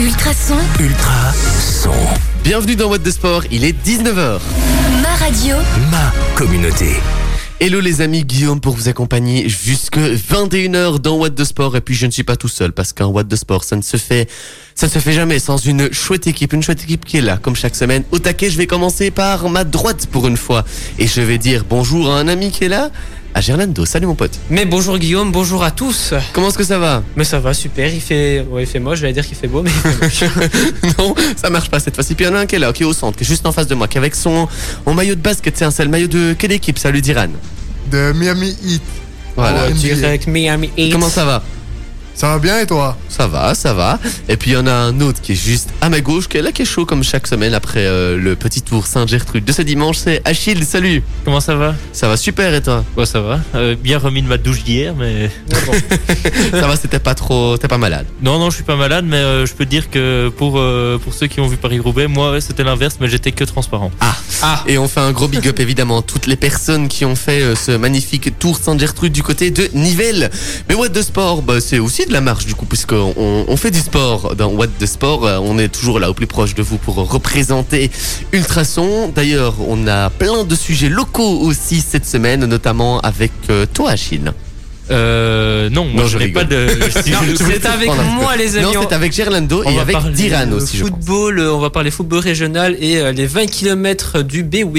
[0.00, 1.30] Ultrason, Ultra
[1.60, 1.92] son.
[2.42, 4.40] Bienvenue dans What de Sport, il est 19h.
[5.02, 5.56] ma radio,
[5.90, 6.86] Ma communauté.
[7.60, 11.76] Hello les amis, Guillaume pour vous accompagner jusque 21h dans What de Sport.
[11.76, 13.82] Et puis je ne suis pas tout seul parce qu'un What de Sport, ça ne
[13.82, 14.26] se fait,
[14.74, 17.36] ça ne se fait jamais sans une chouette équipe, une chouette équipe qui est là,
[17.36, 18.04] comme chaque semaine.
[18.10, 20.64] Au taquet, je vais commencer par ma droite pour une fois.
[20.98, 22.90] Et je vais dire bonjour à un ami qui est là,
[23.34, 23.84] à Gerlando.
[23.86, 24.32] Salut mon pote.
[24.50, 26.14] Mais bonjour Guillaume, bonjour à tous.
[26.32, 27.02] Comment est-ce que ça va?
[27.16, 29.62] Mais ça va super, il fait, ouais, il fait moche, j'allais dire qu'il fait beau,
[29.62, 30.48] mais il fait moche.
[30.98, 32.14] Non, ça marche pas cette fois-ci.
[32.14, 33.26] Puis il y en a un qui est là, qui est au centre, qui est
[33.26, 34.48] juste en face de moi, qui est avec son,
[34.84, 35.56] son maillot de basket.
[35.56, 36.78] C'est un seul maillot de quelle équipe?
[36.78, 37.28] Salut Diran.
[37.90, 38.82] de Miami Heat.
[39.36, 39.66] Voilà.
[39.66, 39.72] Ouais.
[39.72, 40.92] direct Miami Heat.
[40.92, 41.42] Comment ça va?
[42.14, 42.96] Ça va bien et toi?
[43.08, 43.98] Ça va, ça va.
[44.28, 46.36] Et puis il y en a un autre qui est juste à ma gauche, qui
[46.36, 49.52] est là, qui est chaud comme chaque semaine après euh, le petit tour Saint-Gertrude de
[49.52, 49.96] ce dimanche.
[49.98, 51.02] C'est Achille, salut.
[51.24, 51.74] Comment ça va?
[51.92, 52.84] Ça va super et toi?
[52.96, 53.40] Ouais, ça va.
[53.54, 55.30] Euh, bien remis de ma douche d'hier, mais.
[56.50, 58.06] Ça va, c'était pas trop, t'es pas malade?
[58.22, 60.98] Non, non, je suis pas malade, mais euh, je peux te dire que pour, euh,
[60.98, 63.90] pour ceux qui ont vu Paris-Roubaix, moi, ouais, c'était l'inverse, mais j'étais que transparent.
[64.00, 67.16] Ah, Et on fait un gros big up évidemment à toutes les personnes qui ont
[67.16, 70.30] fait euh, ce magnifique tour Saint-Gertrude du côté de Nivelles.
[70.68, 73.14] Mais What de Sport, bah, c'est aussi de la marche du coup, puisqu'on
[73.48, 75.26] on fait du sport dans What de Sport.
[75.26, 77.90] Euh, On est toujours là au plus proche de vous pour représenter
[78.32, 79.08] Ultrason.
[79.14, 84.32] D'ailleurs, on a plein de sujets locaux aussi cette semaine, notamment avec euh, toi Achille.
[84.90, 86.66] Euh, non, moi, Non, je n'ai pas de.
[86.90, 88.66] c'est avec moi les amis.
[88.66, 91.70] Non, on- c'est avec Gerlando on et avec Diran aussi, je football, euh, on va
[91.70, 94.78] parler football régional et les 20 km du BW.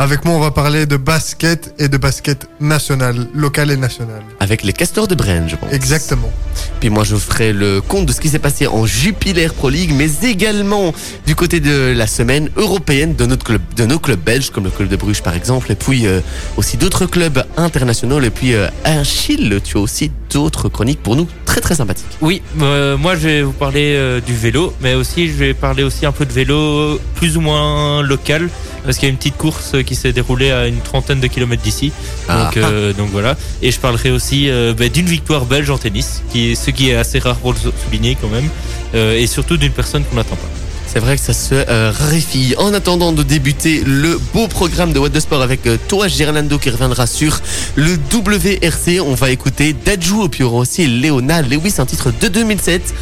[0.00, 4.22] Avec moi, on va parler de basket et de basket national, local et national.
[4.38, 5.72] Avec les Castors de Brenne, je pense.
[5.72, 6.30] Exactement.
[6.78, 9.70] Puis moi, je vous ferai le compte de ce qui s'est passé en Jupiler Pro
[9.70, 10.94] League, mais également
[11.26, 14.70] du côté de la semaine européenne de notre club, de nos clubs belges, comme le
[14.70, 16.20] club de Bruges par exemple, et puis euh,
[16.56, 18.20] aussi d'autres clubs internationaux.
[18.20, 22.06] Et puis euh, Achille, tu as aussi d'autres chroniques pour nous très très sympathiques.
[22.20, 25.82] Oui, euh, moi, je vais vous parler euh, du vélo, mais aussi, je vais parler
[25.82, 28.48] aussi un peu de vélo plus ou moins local,
[28.88, 31.62] parce qu'il y a une petite course qui s'est déroulée à une trentaine de kilomètres
[31.62, 31.92] d'ici.
[32.26, 32.44] Ah.
[32.44, 33.36] Donc, euh, donc voilà.
[33.60, 36.88] Et je parlerai aussi euh, bah, d'une victoire belge en tennis, qui est, ce qui
[36.88, 38.48] est assez rare pour le souligner quand même,
[38.94, 40.48] euh, et surtout d'une personne qu'on n'attend pas.
[40.90, 42.54] C'est vrai que ça se euh, raréfie.
[42.56, 46.58] En attendant de débuter le beau programme de What the Sport avec euh, toi, Gerlando,
[46.58, 47.40] qui reviendra sur
[47.76, 52.94] le WRC, on va écouter Dajou, et aura aussi Léona Lewis, un titre de 2007.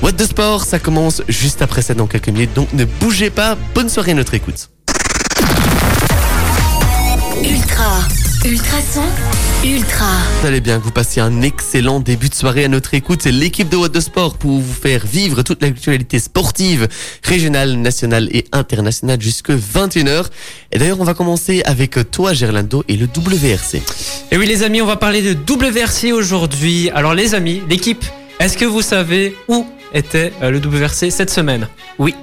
[0.00, 3.58] What the Sport, ça commence juste après ça dans quelques minutes, donc ne bougez pas.
[3.74, 4.68] Bonne soirée à notre écoute.
[7.42, 8.00] Ultra,
[8.44, 9.02] ultrason,
[9.64, 10.06] ultra,
[10.40, 13.20] Vous allez bien que vous passiez un excellent début de soirée à notre écoute.
[13.22, 16.88] C'est l'équipe de What the Sport pour vous faire vivre toute l'actualité sportive,
[17.22, 20.26] régionale, nationale et internationale jusque 21h.
[20.72, 23.82] Et d'ailleurs, on va commencer avec toi, Gerlando, et le WRC.
[24.30, 26.90] Et oui les amis, on va parler de WRC aujourd'hui.
[26.90, 28.04] Alors les amis, l'équipe,
[28.40, 31.68] est-ce que vous savez où était euh, le WRC cette semaine?
[31.98, 32.14] Oui.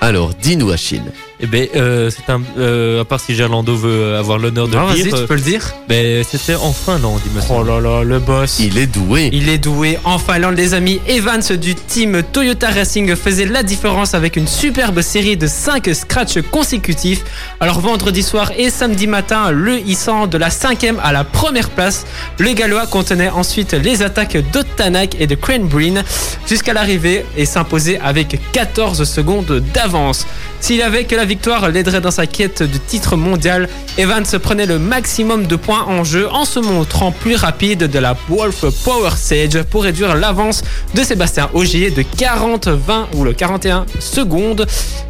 [0.00, 1.02] Alors, dis-nous, Achille.
[1.42, 4.82] Eh ben, euh, c'est un, euh, à part si Gerlando veut avoir l'honneur de Non,
[4.82, 5.72] le vas-y, dire, tu euh, peux le dire.
[5.88, 8.58] ben, c'était en Finlande, il me Oh là là, le boss.
[8.60, 9.30] Il est doué.
[9.32, 9.98] Il est doué.
[10.04, 15.00] En Finlande, les amis, Evans du team Toyota Racing faisait la différence avec une superbe
[15.00, 17.22] série de 5 scratchs consécutifs.
[17.58, 22.04] Alors vendredi soir et samedi matin, le hissant de la cinquième à la première place,
[22.38, 26.04] le Gallois contenait ensuite les attaques d'Ottanak et de Cranbreen
[26.46, 30.26] jusqu'à l'arrivée et s'imposait avec 14 secondes d'avance.
[30.60, 33.68] S'il avait que la victoire l'aiderait dans sa quête du titre mondial,
[33.98, 38.16] Evans prenait le maximum de points en jeu en se montrant plus rapide de la
[38.28, 43.86] Wolf Power Sage pour réduire l'avance de Sébastien Ogier de 40, 20 ou le 41
[44.00, 44.66] secondes.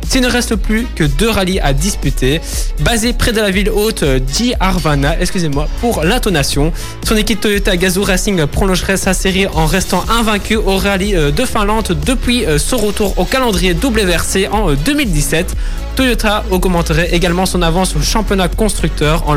[0.07, 2.41] S'il ne reste plus que deux rallyes à disputer,
[2.81, 4.05] basé près de la ville haute
[4.37, 4.55] G.
[4.59, 6.73] Arvana, excusez-moi pour l'intonation,
[7.05, 11.45] son équipe Toyota Gazoo Racing prolongerait sa série en restant invaincu au rallye euh, de
[11.45, 15.57] Finlande depuis euh, son retour au calendrier WRC en euh, 2017.
[15.95, 16.10] Toyota
[16.51, 19.37] augmenterait également son avance au championnat constructeur en,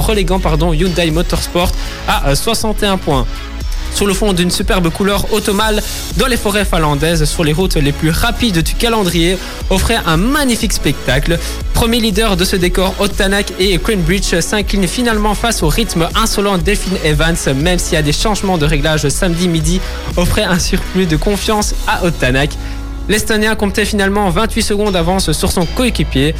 [0.00, 1.70] reléguant pardon, Hyundai Motorsport
[2.06, 3.26] à euh, 61 points.
[3.94, 5.82] Sur le fond d'une superbe couleur automale
[6.18, 9.38] dans les forêts finlandaises, sur les routes les plus rapides du calendrier,
[9.70, 11.38] offrait un magnifique spectacle.
[11.72, 16.98] Premier leader de ce décor, Ottanak et Cranbridge s'inclinent finalement face au rythme insolent Delphine
[17.04, 19.80] Evans, même s'il y a des changements de réglage samedi midi,
[20.16, 22.50] offrait un surplus de confiance à Ottanak.
[23.08, 26.34] L'Estonien comptait finalement 28 secondes d'avance sur son coéquipier.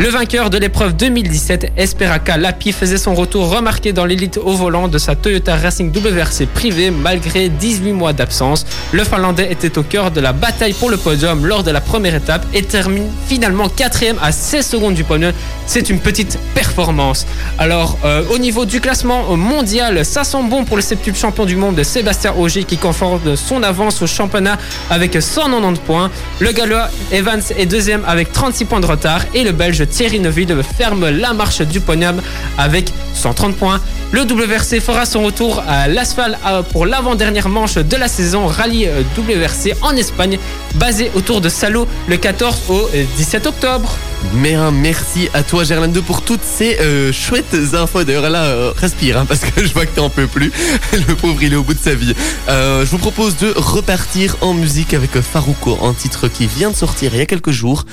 [0.00, 4.86] Le vainqueur de l'épreuve 2017, Esperaka Lapi, faisait son retour remarqué dans l'élite au volant
[4.86, 8.64] de sa Toyota Racing WRC privée malgré 18 mois d'absence.
[8.92, 12.14] Le Finlandais était au cœur de la bataille pour le podium lors de la première
[12.14, 15.32] étape et termine finalement quatrième à 16 secondes du podium.
[15.66, 17.26] C'est une petite performance.
[17.58, 21.56] Alors, euh, au niveau du classement mondial, ça sent bon pour le septuple champion du
[21.56, 24.58] monde Sébastien Auger qui conforte son avance au championnat
[24.90, 26.08] avec 190 points.
[26.38, 30.62] Le Gallois Evans est deuxième avec 36 points de retard et le Belge Thierry Neuville
[30.76, 32.20] ferme la marche du podium
[32.56, 33.80] avec 130 points.
[34.12, 38.86] Le WRC fera son retour à l'asphalte euh, pour l'avant-dernière manche de la saison Rallye
[38.86, 40.38] euh, WRC en Espagne,
[40.76, 43.96] basé autour de Salo le 14 au 17 octobre.
[44.34, 48.04] Mais merci à toi Gerlando pour toutes ces euh, chouettes infos.
[48.04, 50.52] D'ailleurs là, euh, respire hein, parce que je vois que t'en peux plus.
[50.92, 52.14] Le pauvre il est au bout de sa vie.
[52.48, 56.76] Euh, je vous propose de repartir en musique avec Farouko, un titre qui vient de
[56.76, 57.84] sortir il y a quelques jours.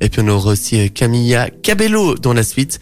[0.00, 2.80] Et puis on aura aussi Camilla Cabello dans la suite.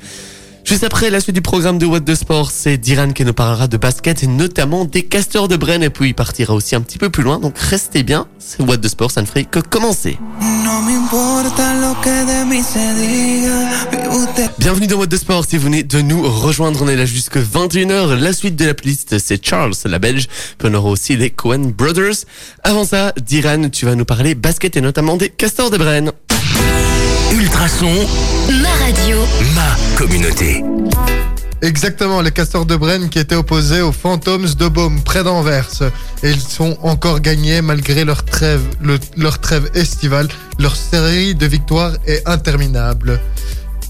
[0.64, 3.66] Juste après la suite du programme de What the Sport, c'est Diran qui nous parlera
[3.66, 6.98] de basket et notamment des casteurs de Bren et puis il partira aussi un petit
[6.98, 7.40] peu plus loin.
[7.40, 10.18] Donc restez bien, c'est What the Sport, ça ne ferait que commencer.
[14.58, 15.44] Bienvenue dans Mode de Sport.
[15.48, 18.14] Si vous venez de nous rejoindre, on est là jusque 21h.
[18.14, 20.28] La suite de la playlist, c'est Charles, la belge.
[20.58, 22.24] Puis on aura aussi les Cohen Brothers.
[22.62, 26.12] Avant ça, Diran, tu vas nous parler basket et notamment des castors de Bren.
[27.32, 28.06] Ultrason,
[28.62, 29.16] Ma radio.
[29.54, 30.62] ma communauté.
[31.62, 35.68] Exactement, les castors de Brenne qui étaient opposés aux Phantoms de Baume, près d'Anvers.
[36.22, 40.28] Et ils sont encore gagnés malgré leur trêve, le- leur trêve estivale.
[40.58, 43.20] Leur série de victoires est interminable.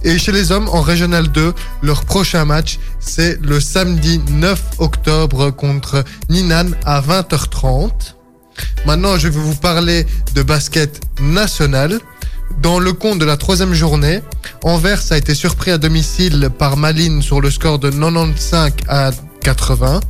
[0.05, 1.53] Et chez les hommes, en Régional 2,
[1.83, 8.17] leur prochain match, c'est le samedi 9 octobre contre Ninan à 20h30.
[8.87, 11.99] Maintenant, je vais vous parler de basket national.
[12.61, 14.21] Dans le compte de la troisième journée,
[14.63, 19.11] Anvers a été surpris à domicile par Malines sur le score de 95 à
[19.41, 20.01] 80.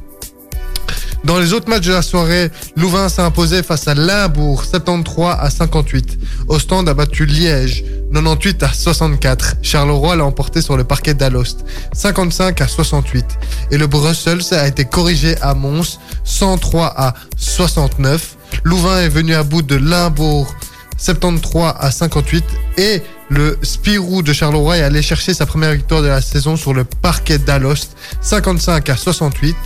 [1.25, 5.51] Dans les autres matchs de la soirée, Louvain s'est imposé face à Limbourg 73 à
[5.51, 6.19] 58.
[6.49, 9.57] Ostende a battu Liège 98 à 64.
[9.63, 13.25] Charleroi l'a emporté sur le parquet d'Alost 55 à 68.
[13.71, 18.37] Et le Brussels a été corrigé à Mons 103 à 69.
[18.65, 20.53] Louvain est venu à bout de Limbourg
[21.03, 22.45] 73 à 58
[22.79, 26.75] et le Spirou de Charleroi est allé chercher sa première victoire de la saison sur
[26.75, 29.57] le parquet d'Alost 55 à 68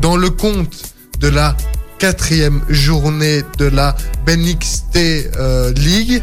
[0.00, 0.74] dans le compte
[1.20, 1.56] de la
[1.98, 3.96] quatrième journée de la
[4.26, 6.22] BNXT euh, League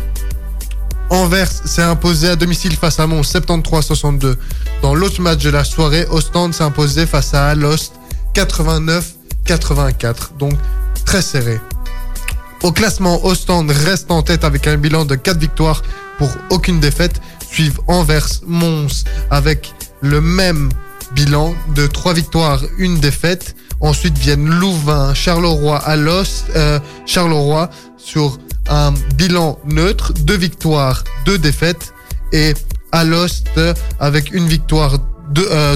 [1.09, 4.35] Anvers s'est imposé à domicile face à Mons 73-62.
[4.81, 7.93] Dans l'autre match de la soirée, Ostende s'est imposé face à Alost
[8.33, 10.37] 89-84.
[10.39, 10.53] Donc
[11.05, 11.59] très serré.
[12.63, 15.81] Au classement, Ostende reste en tête avec un bilan de 4 victoires
[16.19, 17.19] pour aucune défaite.
[17.49, 20.69] Suivent Anvers, Mons avec le même
[21.15, 23.55] bilan de 3 victoires, une défaite.
[23.79, 28.37] Ensuite viennent Louvain, Charleroi, Alost, euh, Charleroi sur
[28.69, 31.93] un bilan neutre, 2 victoires, 2 défaites.
[32.31, 32.53] Et
[32.91, 34.99] Alost euh, avec une victoire,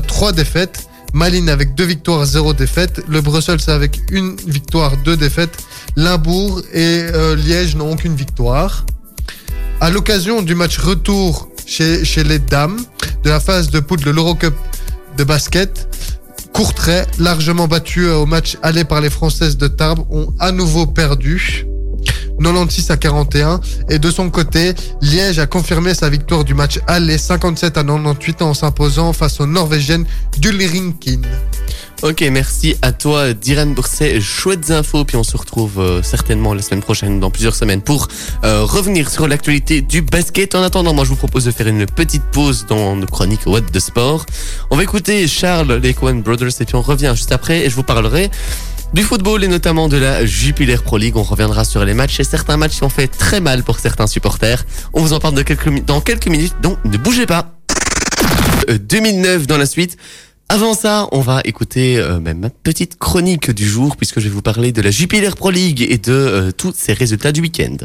[0.07, 0.87] 3 défaites.
[1.13, 3.01] Malines avec 2 victoires, 0 défaite.
[3.07, 5.57] Le Brussels avec une victoire, 2 défaites.
[5.95, 8.85] Limbourg et euh, Liège n'ont aucune victoire.
[9.81, 12.79] À l'occasion du match retour chez, les dames
[13.23, 14.53] de la phase de poule de l'Eurocup
[15.17, 15.87] de basket,
[16.53, 21.65] Courtrai, largement battu au match aller par les Françaises de Tarbes, ont à nouveau perdu.
[22.39, 23.59] 96 à 41
[23.89, 28.41] et de son côté Liège a confirmé sa victoire du match aller 57 à 98
[28.41, 30.05] en s'imposant face aux Norvégiennes
[30.37, 31.21] d'Ulrinkin.
[32.01, 35.05] Ok, merci à toi, Diran pour ces chouettes infos.
[35.05, 38.09] Puis on se retrouve euh, certainement la semaine prochaine, dans plusieurs semaines, pour
[38.43, 40.55] euh, revenir sur l'actualité du basket.
[40.55, 43.61] En attendant, moi, je vous propose de faire une petite pause dans nos chroniques What
[43.61, 44.25] de Sport.
[44.69, 47.75] On va écouter Charles, les Coen Brothers, et puis on revient juste après et je
[47.75, 48.29] vous parlerai
[48.93, 51.15] du football et notamment de la Jupiler Pro League.
[51.15, 54.07] On reviendra sur les matchs et certains matchs qui ont fait très mal pour certains
[54.07, 54.65] supporters.
[54.93, 57.55] On vous en parle de quelques, dans quelques minutes, donc ne bougez pas.
[58.69, 59.97] Euh, 2009 dans la suite.
[60.47, 64.33] Avant ça, on va écouter euh, même ma petite chronique du jour puisque je vais
[64.33, 67.77] vous parler de la Jupiler Pro League et de euh, tous ses résultats du week-end.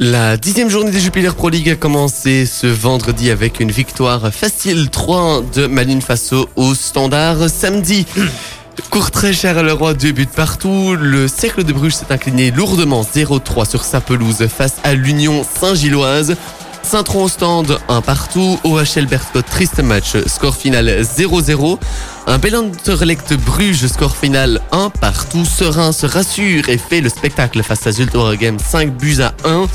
[0.00, 4.90] La dixième journée des Jupiler Pro League a commencé ce vendredi avec une victoire facile
[4.90, 7.48] 3 de Malines Faso au standard.
[7.48, 8.06] Samedi,
[8.90, 10.96] Courtrai Charleroi, deux buts partout.
[10.98, 16.36] Le Cercle de Bruges s'est incliné lourdement 0-3 sur sa pelouse face à l'Union Saint-Gilloise.
[16.84, 18.58] Saint-Tron stand, un partout.
[18.64, 20.16] OHL Bertcott, triste match.
[20.26, 21.78] Score final 0-0.
[22.26, 25.44] Un bel Anderlecht Bruges, score final 1 partout.
[25.44, 29.66] Serein se rassure et fait le spectacle face à Zulte Waregem 5 buts à 1.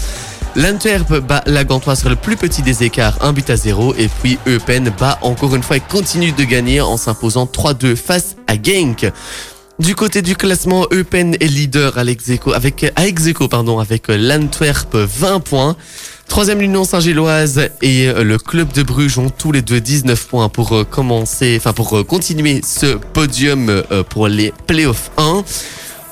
[0.55, 3.95] L'Antwerp bat la Gantois sur le plus petit des écarts, 1 but à 0.
[3.97, 8.35] Et puis Eupen bat encore une fois et continue de gagner en s'imposant 3-2 face
[8.47, 9.11] à Genk.
[9.79, 12.01] Du côté du classement, Eupen est leader à
[12.53, 15.77] avec à pardon avec l'Antwerp 20 points.
[16.29, 20.47] Troisième l'Union Saint-Gilloise et euh, le club de Bruges ont tous les deux 19 points
[20.47, 25.43] pour euh, commencer, enfin pour euh, continuer ce podium pour les playoffs 1.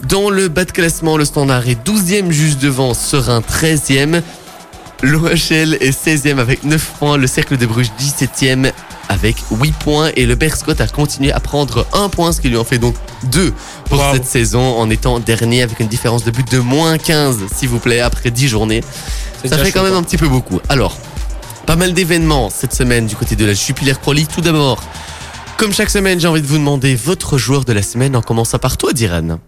[0.09, 4.21] Dans le bas de classement, le Standard est 12e juste devant Serein 13e.
[5.03, 8.71] L'OHL est 16e avec 9 points, le Cercle de Bruges 17e
[9.09, 12.57] avec 8 points et le Berscott a continué à prendre 1 point, ce qui lui
[12.57, 12.95] en fait donc
[13.31, 13.53] 2
[13.85, 14.13] pour Wow.
[14.13, 17.79] cette saison en étant dernier avec une différence de but de moins 15 s'il vous
[17.79, 18.81] plaît après 10 journées.
[19.45, 19.99] Ça fait quand même quoi.
[19.99, 20.59] un petit peu beaucoup.
[20.69, 20.97] Alors,
[21.65, 24.27] pas mal d'événements cette semaine du côté de la Jupiler Pro League.
[24.33, 24.81] Tout d'abord,
[25.57, 28.59] comme chaque semaine, j'ai envie de vous demander votre joueur de la semaine en commençant
[28.59, 29.39] par toi, Diran.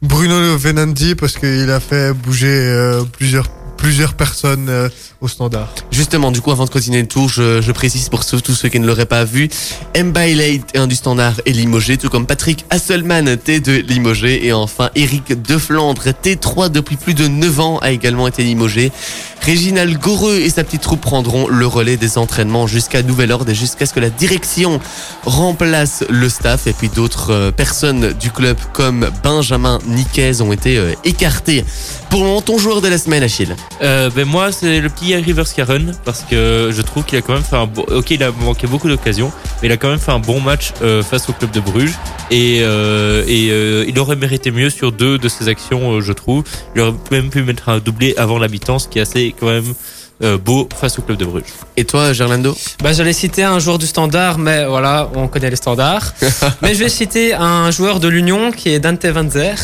[0.00, 4.88] Bruno Venandi parce qu'il a fait bouger euh, plusieurs plusieurs personnes euh,
[5.20, 5.68] au standard.
[5.90, 8.68] Justement, du coup, avant de continuer le tour, je, je précise pour ceux, tous ceux
[8.68, 9.48] qui ne l'auraient pas vu,
[9.96, 14.90] Mbaile un du standard est limogé, tout comme Patrick Hasselmann T de limogé, et enfin
[14.94, 18.92] Eric De Flandre T3 depuis plus de 9 ans a également été limogé.
[19.40, 23.54] Réginal Goreux et sa petite troupe prendront le relais des entraînements jusqu'à nouvel ordre et
[23.54, 24.80] jusqu'à ce que la direction
[25.24, 30.76] remplace le staff et puis d'autres euh, personnes du club comme Benjamin Niquez ont été
[30.76, 31.64] euh, écartés.
[32.10, 33.54] Pour le moment, ton joueur de la semaine, Achille.
[33.82, 37.34] Euh, ben moi, c'est le petit Rivers Karen parce que je trouve qu'il a quand
[37.34, 37.84] même fait un bon.
[37.90, 40.72] Ok, il a manqué beaucoup d'occasions, mais il a quand même fait un bon match
[40.82, 41.94] euh, face au club de Bruges
[42.30, 46.12] et, euh, et euh, il aurait mérité mieux sur deux de ses actions, euh, je
[46.12, 46.44] trouve.
[46.74, 49.74] Il aurait même pu mettre un doublé avant l'habitant, ce qui est assez quand même
[50.22, 51.44] euh, beau face au club de Bruges.
[51.76, 52.56] Et toi, Gerlando?
[52.82, 56.12] Bah, j'allais citer un joueur du standard, mais voilà, on connaît les standards.
[56.62, 59.56] mais je vais citer un joueur de l'Union qui est Dante Van Zer,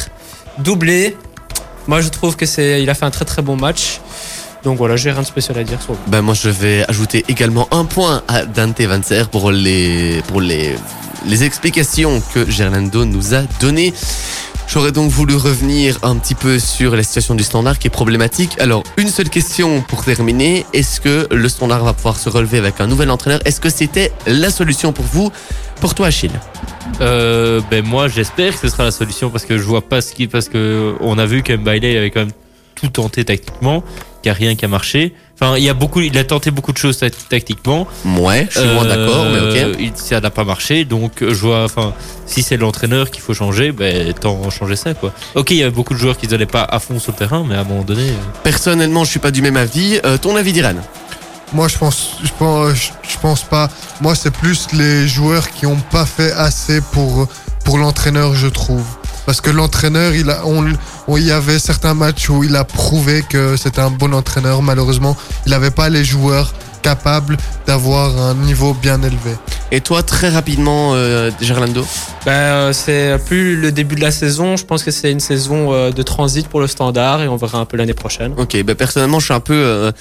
[0.58, 1.16] doublé.
[1.88, 4.00] Moi, je trouve que c'est, il a fait un très très bon match.
[4.64, 6.00] Donc voilà, j'ai rien de spécial à dire sur lui.
[6.06, 10.75] Ben moi je vais ajouter également un point à Dante Vanzer pour les pour les
[11.26, 13.92] les explications que Gerlando nous a données.
[14.66, 18.59] J'aurais donc voulu revenir un petit peu sur la situation du standard qui est problématique.
[18.59, 20.64] Alors, une seule question pour terminer.
[20.73, 23.40] Est-ce que le standard va pouvoir se relever avec un nouvel entraîneur?
[23.44, 25.30] Est-ce que c'était la solution pour vous?
[25.80, 26.33] Pour toi, Achille
[27.00, 30.12] Euh, ben moi, j'espère que ce sera la solution parce que je vois pas ce
[30.14, 32.33] qui, parce que on a vu que Mbaile avait quand même
[32.75, 33.81] tout tenté tactiquement,
[34.23, 35.14] qu'il n'y a rien qui a marché.
[35.40, 37.88] Enfin, il y a beaucoup, il a tenté beaucoup de choses ta- tactiquement.
[38.04, 39.76] Ouais, je suis moins Euh, d'accord, mais ok.
[39.81, 41.93] il- ça n'a pas marché, donc euh, je vois, enfin,
[42.25, 45.12] si c'est l'entraîneur qu'il faut changer, ben tant changer ça quoi.
[45.35, 47.45] Ok, il y a beaucoup de joueurs qui n'allaient pas à fond sur le terrain,
[47.49, 48.11] mais à un moment donné.
[48.11, 48.14] euh,
[48.45, 49.99] Personnellement, je suis pas du même avis.
[50.04, 50.75] Euh, ton avis, Diran
[51.52, 53.69] Moi, je pense, je pense, je, je pense pas.
[54.00, 57.26] Moi, c'est plus les joueurs qui ont pas fait assez pour
[57.64, 58.85] pour l'entraîneur, je trouve.
[59.26, 63.57] Parce que l'entraîneur, il a, on, y avait certains matchs où il a prouvé que
[63.57, 64.62] c'était un bon entraîneur.
[64.62, 65.16] Malheureusement,
[65.47, 66.52] il n'avait pas les joueurs
[66.83, 69.35] capables d'avoir un niveau bien élevé.
[69.73, 71.87] Et toi, très rapidement, euh, Gerlando?
[72.26, 74.57] Bah, euh, c'est plus le début de la saison.
[74.57, 77.59] Je pense que c'est une saison euh, de transit pour le standard et on verra
[77.59, 78.35] un peu l'année prochaine.
[78.37, 79.93] Ok, ben personnellement, je suis un peu euh,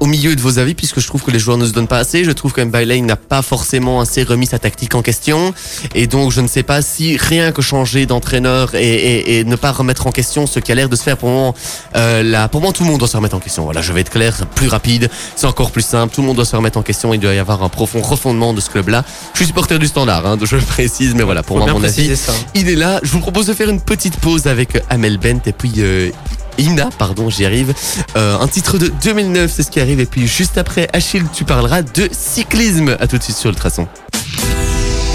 [0.00, 1.98] au milieu de vos avis puisque je trouve que les joueurs ne se donnent pas
[1.98, 2.24] assez.
[2.24, 5.54] Je trouve que Mbaile n'a pas forcément assez remis sa tactique en question.
[5.94, 9.56] Et donc, je ne sais pas si rien que changer d'entraîneur et, et- et ne
[9.56, 11.54] pas remettre en question ce qui a l'air de se faire pour moment,
[11.96, 13.64] euh, là, pour moi, tout le monde doit se remettre en question.
[13.64, 16.14] Voilà, je vais être clair, c'est plus rapide, c'est encore plus simple.
[16.14, 17.12] Tout le monde doit se remettre en question.
[17.14, 19.04] Il doit y avoir un profond refondement de ce club-là.
[19.34, 21.84] Je suis supporter du standard, hein, je le précise, mais voilà, pour Faut moi, mon
[21.84, 22.32] avis, ça.
[22.54, 23.00] il est là.
[23.02, 26.10] Je vous propose de faire une petite pause avec Amel Bent et puis euh,
[26.58, 27.74] Ina, pardon, j'y arrive.
[28.16, 30.00] Euh, un titre de 2009, c'est ce qui arrive.
[30.00, 32.96] Et puis juste après, Achille, tu parleras de cyclisme.
[33.00, 33.86] À tout de suite sur Ultrason.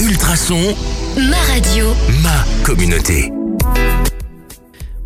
[0.02, 0.76] Ultrason,
[1.18, 1.86] Ma radio.
[2.22, 3.32] ma communauté.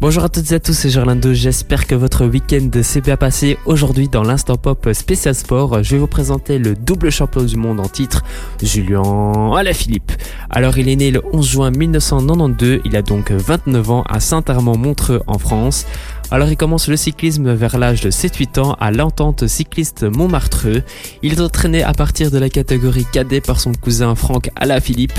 [0.02, 1.34] Bonjour à toutes et à tous, c'est Gerlando.
[1.34, 3.58] J'espère que votre week-end s'est bien passé.
[3.66, 7.82] Aujourd'hui, dans l'instant pop spécial sport, je vais vous présenter le double champion du monde
[7.82, 8.24] en titre,
[8.64, 10.14] Julien Alaphilippe.
[10.50, 12.80] Alors, il est né le 11 juin 1992.
[12.86, 15.86] Il a donc 29 ans à Saint-Armand-Montreux en France.
[16.32, 20.84] Alors, il commence le cyclisme vers l'âge de 7-8 ans à l'entente cycliste Montmartreux.
[21.24, 25.18] Il est entraîné à partir de la catégorie cadet par son cousin Franck Alaphilippe.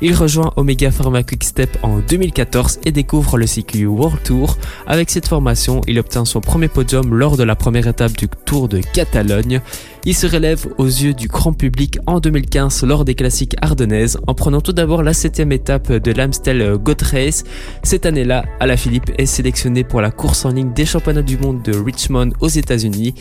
[0.00, 4.56] Il rejoint Omega Pharma Quickstep en 2014 et découvre le CQ World Tour.
[4.86, 8.68] Avec cette formation, il obtient son premier podium lors de la première étape du Tour
[8.68, 9.60] de Catalogne.
[10.04, 14.34] Il se relève aux yeux du grand public en 2015 lors des classiques ardennaises en
[14.34, 17.44] prenant tout d'abord la septième étape de l'Amstel Gold Race.
[17.82, 21.76] Cette année-là, Alaphilippe est sélectionné pour la course en ligne des championnats du monde de
[21.76, 23.14] Richmond aux États-Unis.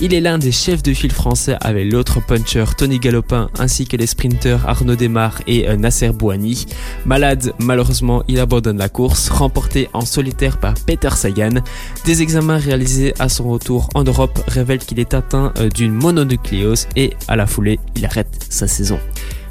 [0.00, 3.96] Il est l'un des chefs de file français avec l'autre puncher Tony Galopin ainsi que
[3.96, 6.66] les sprinteurs Arnaud Desmar et euh, Nasser Bouhani.
[7.04, 11.60] Malade, malheureusement, il abandonne la course, remportée en solitaire par Peter Sagan.
[12.04, 16.88] Des examens réalisés à son retour en Europe révèlent qu'il est atteint euh, d'une mononucléose
[16.96, 18.98] et à la foulée, il arrête sa saison.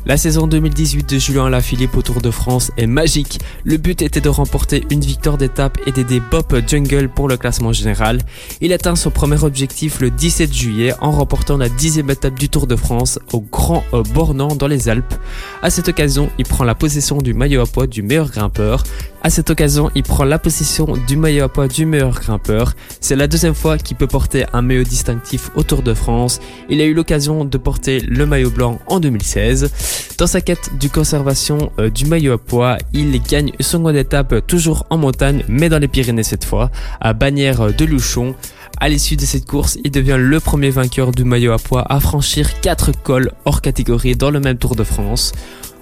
[0.07, 3.39] La saison 2018 de Julien Alaphilippe au Tour de France est magique.
[3.63, 7.73] Le but était de remporter une victoire d'étape et d'aider Bob Jungle pour le classement
[7.73, 8.19] général.
[8.61, 12.67] Il atteint son premier objectif le 17 juillet en remportant la dixième étape du Tour
[12.67, 13.83] de France au Grand
[14.13, 15.15] Bornand dans les Alpes.
[15.63, 18.83] À cette occasion, il prend la possession du maillot à poids du meilleur grimpeur.
[19.25, 22.73] À cette occasion, il prend la possession du maillot à poids du meilleur grimpeur.
[23.01, 26.39] C'est la deuxième fois qu'il peut porter un maillot distinctif au Tour de France.
[26.69, 30.15] Il a eu l'occasion de porter le maillot blanc en 2016.
[30.19, 34.45] Dans sa quête du conservation euh, du maillot à poids, il gagne une seconde étape
[34.45, 36.69] toujours en montagne, mais dans les Pyrénées cette fois,
[37.01, 38.35] à Bagnères de Luchon.
[38.79, 41.99] À l'issue de cette course, il devient le premier vainqueur du maillot à poids à
[41.99, 45.31] franchir 4 cols hors catégorie dans le même Tour de France.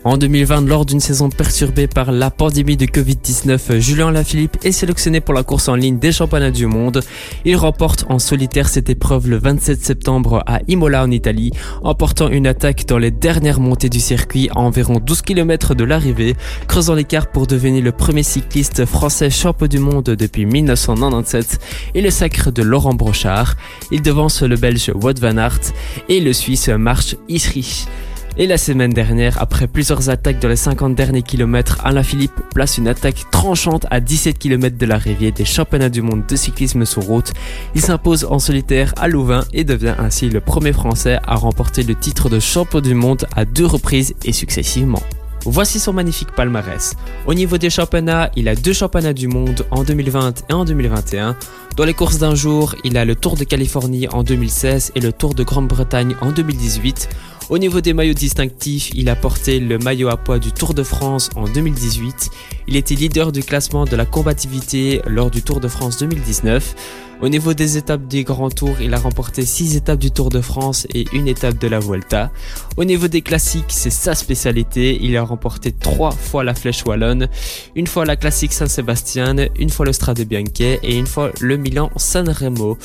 [0.06, 5.22] En 2020, lors d'une saison perturbée par la pandémie de Covid-19, Julien Lafilippe est sélectionné
[5.22, 7.00] pour la course en ligne des championnats du monde.
[7.46, 11.52] Il remporte en solitaire cette épreuve le 27 septembre à Imola en Italie,
[11.84, 15.86] en portant une attaque dans les dernières montées du circuit à environ 12 km de
[15.86, 16.36] l'arrivée,
[16.68, 21.60] creusant l'écart pour devenir le premier cycliste français champion du monde depuis 1997
[21.96, 23.56] et le sacre de Laurent Brochard.
[23.90, 25.62] Il devance le belge Wout van Aert
[26.10, 27.88] et le suisse March Isrich.
[28.36, 32.80] Et la semaine dernière, après plusieurs attaques dans les 50 derniers kilomètres, Alain Philippe place
[32.80, 37.04] une attaque tranchante à 17 km de l'arrivée des championnats du monde de cyclisme sur
[37.04, 37.32] route.
[37.76, 41.94] Il s'impose en solitaire à Louvain et devient ainsi le premier français à remporter le
[41.94, 45.04] titre de champion du monde à deux reprises et successivement.
[45.46, 46.96] Voici son magnifique palmarès.
[47.28, 51.36] Au niveau des championnats, il a deux championnats du monde en 2020 et en 2021.
[51.76, 55.12] Dans les courses d'un jour, il a le Tour de Californie en 2016 et le
[55.12, 57.10] Tour de Grande-Bretagne en 2018.
[57.50, 60.82] Au niveau des maillots distinctifs, il a porté le maillot à poids du Tour de
[60.82, 62.30] France en 2018.
[62.68, 66.76] Il était leader du classement de la combativité lors du Tour de France 2019.
[67.24, 70.42] Au niveau des étapes des grands tours, il a remporté 6 étapes du Tour de
[70.42, 72.34] France et une étape de la Vuelta.
[72.76, 75.00] Au niveau des classiques, c'est sa spécialité.
[75.02, 77.30] Il a remporté 3 fois la Flèche Wallonne,
[77.76, 81.92] une fois la classique Saint-Sébastien, une fois le Strade Bianche et une fois le Milan
[81.96, 82.78] San Remo.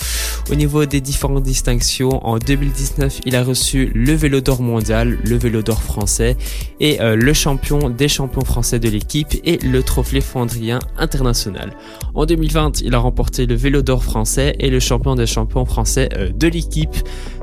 [0.53, 5.37] Au niveau des différentes distinctions, en 2019, il a reçu le vélo d'or mondial, le
[5.37, 6.37] vélo d'or français
[6.79, 11.73] et euh, le champion des champions français de l'équipe et le trophée Flandrien international.
[12.15, 16.09] En 2020, il a remporté le vélo d'or français et le champion des champions français
[16.17, 16.95] euh, de l'équipe.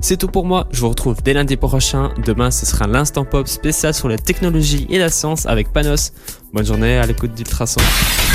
[0.02, 2.12] C'est tout pour moi, je vous retrouve dès lundi prochain.
[2.26, 6.14] Demain, ce sera l'instant pop spécial sur la technologie et la science avec Panos.
[6.54, 7.82] Bonne journée à l'écoute d'Ultrason.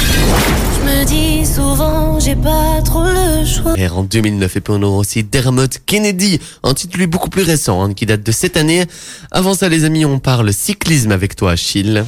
[0.03, 3.79] Je me dis souvent, j'ai pas trop le choix.
[3.79, 7.43] Et en 2009, et puis on aura aussi Dermot Kennedy, un titre lui beaucoup plus
[7.43, 8.85] récent, hein, qui date de cette année.
[9.31, 12.05] Avant ça, les amis, on parle cyclisme avec toi, Achille.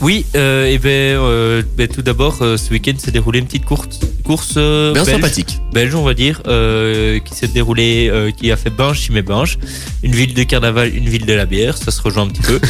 [0.00, 3.64] Oui, euh, et ben, euh, ben, tout d'abord, euh, ce week-end s'est déroulé une petite
[3.64, 5.60] course, course Bien belge, sympathique.
[5.72, 9.58] belge, on va dire, qui s'est déroulée, qui a fait Binge, Chimay Binge,
[10.02, 12.60] une ville de carnaval, une ville de la bière, ça se rejoint un petit peu.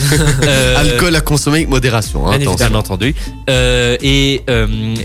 [0.77, 2.29] Alcool à consommer avec modération.
[2.29, 3.15] Hein, Bien entendu.
[3.49, 4.43] Et,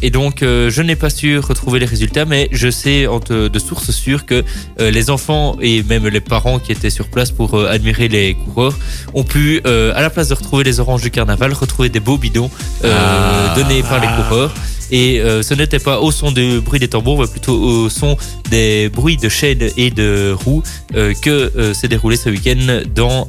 [0.02, 4.26] et donc, je n'ai pas su retrouver les résultats, mais je sais de sources sûres
[4.26, 4.44] que
[4.80, 8.78] les enfants et même les parents qui étaient sur place pour admirer les coureurs
[9.14, 12.50] ont pu, à la place de retrouver les oranges du carnaval, retrouver des beaux bidons
[12.84, 13.56] euh, Ah.
[13.56, 14.54] donnés par les coureurs.
[14.92, 18.18] Et euh, ce n'était pas au son du bruit des tambours, mais plutôt au son
[18.50, 20.64] des bruits de chaînes et de roues
[20.96, 23.28] euh, que euh, s'est déroulé ce week-end dans,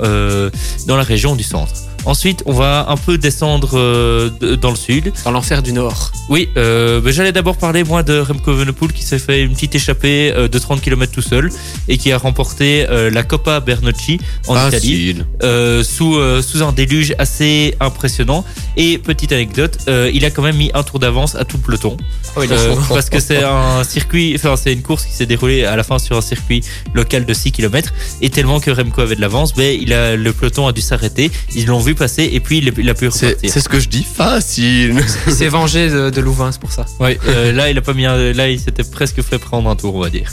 [0.86, 1.72] dans la région du centre.
[2.06, 5.12] Ensuite, on va un peu descendre euh, dans le sud.
[5.24, 6.12] Dans l'enfer du Nord.
[6.28, 10.32] Oui, euh, j'allais d'abord parler moi de Remco Evenepoel qui s'est fait une petite échappée
[10.34, 11.50] euh, de 30 km tout seul
[11.88, 15.26] et qui a remporté euh, la Coppa Bernocchi en Italie Facile.
[15.42, 18.44] euh, sous, euh, sous un déluge assez impressionnant.
[18.76, 21.62] Et petite anecdote, euh, il a quand même mis un tour d'avance à tout le
[21.62, 21.96] peloton.
[22.36, 25.76] Oh, Euh, parce que c'est un circuit, enfin c'est une course qui s'est déroulée à
[25.76, 26.62] la fin sur un circuit
[26.94, 30.32] local de 6 km et tellement que Remco avait de l'avance, ben il a le
[30.32, 33.26] peloton a dû s'arrêter, ils l'ont vu passer et puis il, il a pu C'est
[33.28, 33.50] repartir.
[33.52, 35.02] c'est ce que je dis, facile.
[35.26, 36.86] Il s'est vengé de, de Louvain, c'est pour ça.
[36.98, 39.76] Ouais, euh, là il a pas mis un- là il s'était presque fait prendre un
[39.76, 40.30] tour on va dire.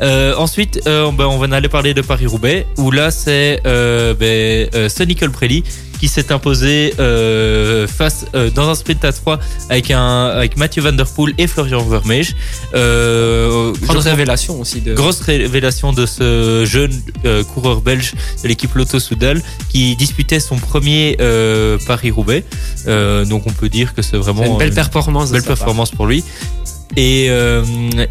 [0.00, 4.68] Euh, ensuite, euh, ben, on va aller parler de Paris-Roubaix, où là c'est euh, ben,
[4.74, 5.64] euh, Sonny Colbrelli
[5.98, 10.80] qui s'est imposé euh, face euh, dans un sprint à 3 avec un avec Mathieu
[10.80, 12.36] Van Der Poel et Florian Vermeij.
[12.74, 14.94] Euh, je- révélation aussi de.
[14.94, 16.92] Grosse révélation de ce jeune
[17.24, 22.44] euh, coureur belge de l'équipe Lotto Soudal qui disputait son premier euh, Paris-Roubaix.
[22.86, 25.32] Euh, donc on peut dire que c'est vraiment une belle performance.
[25.32, 25.56] belle part.
[25.56, 26.22] performance pour lui.
[26.96, 27.62] Et, euh,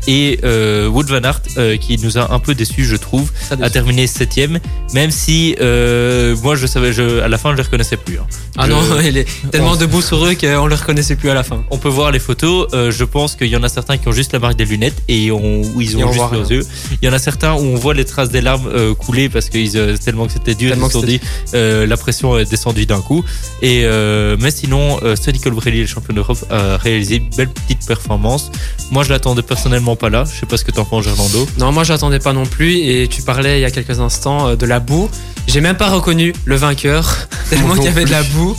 [0.07, 3.55] et euh, Wood Van Aert euh, qui nous a un peu déçus je trouve a
[3.55, 3.71] déçu.
[3.71, 4.59] terminé septième
[4.93, 8.27] même si euh, moi je savais je, à la fin je les reconnaissais plus hein.
[8.55, 11.43] Ah Je- non, il est tellement debout sur eux qu'on le reconnaissait plus à la
[11.43, 11.63] fin.
[11.71, 12.67] on peut voir les photos.
[12.73, 15.01] euh, je pense qu'il y en a certains qui ont juste la marque des lunettes
[15.07, 16.57] et on- où ils Et ont on juste voit leurs rien.
[16.59, 16.65] yeux.
[17.01, 19.49] Il y en a certains où on voit les traces des larmes euh, couler parce
[19.49, 21.19] qu'ils euh, tellement que c'était dur, ils se sont que dit
[21.55, 23.23] euh, la pression est descendue d'un coup.
[23.61, 27.85] Et euh, mais sinon, euh, Sonny Colbrelli, le champion d'Europe, a réalisé une belle petite
[27.85, 28.51] performance.
[28.91, 30.23] Moi, je l'attendais personnellement pas là.
[30.31, 31.47] Je sais pas ce que t'en penses, Gerlando.
[31.57, 32.77] Non, moi j'attendais pas non plus.
[32.77, 35.09] Et tu parlais il y a quelques instants euh, de la boue.
[35.47, 38.55] J'ai même pas reconnu le vainqueur tellement qu'il y avait de la boue.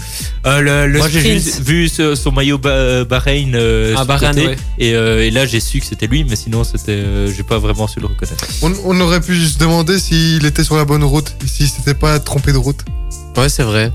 [0.46, 4.46] Euh, le le Moi, j'ai vu ce- son maillot Ba- Bahreïn euh, Ah, Bahreïn, côté.
[4.46, 4.56] ouais.
[4.78, 7.58] et, euh, et là, j'ai su que c'était lui, mais sinon, c'était, euh, j'ai pas
[7.58, 8.46] vraiment su le reconnaître.
[8.62, 12.18] On, on aurait pu se demander s'il était sur la bonne route, si s'était pas
[12.20, 12.80] trompé de route.
[13.38, 13.92] Ouais, c'est vrai.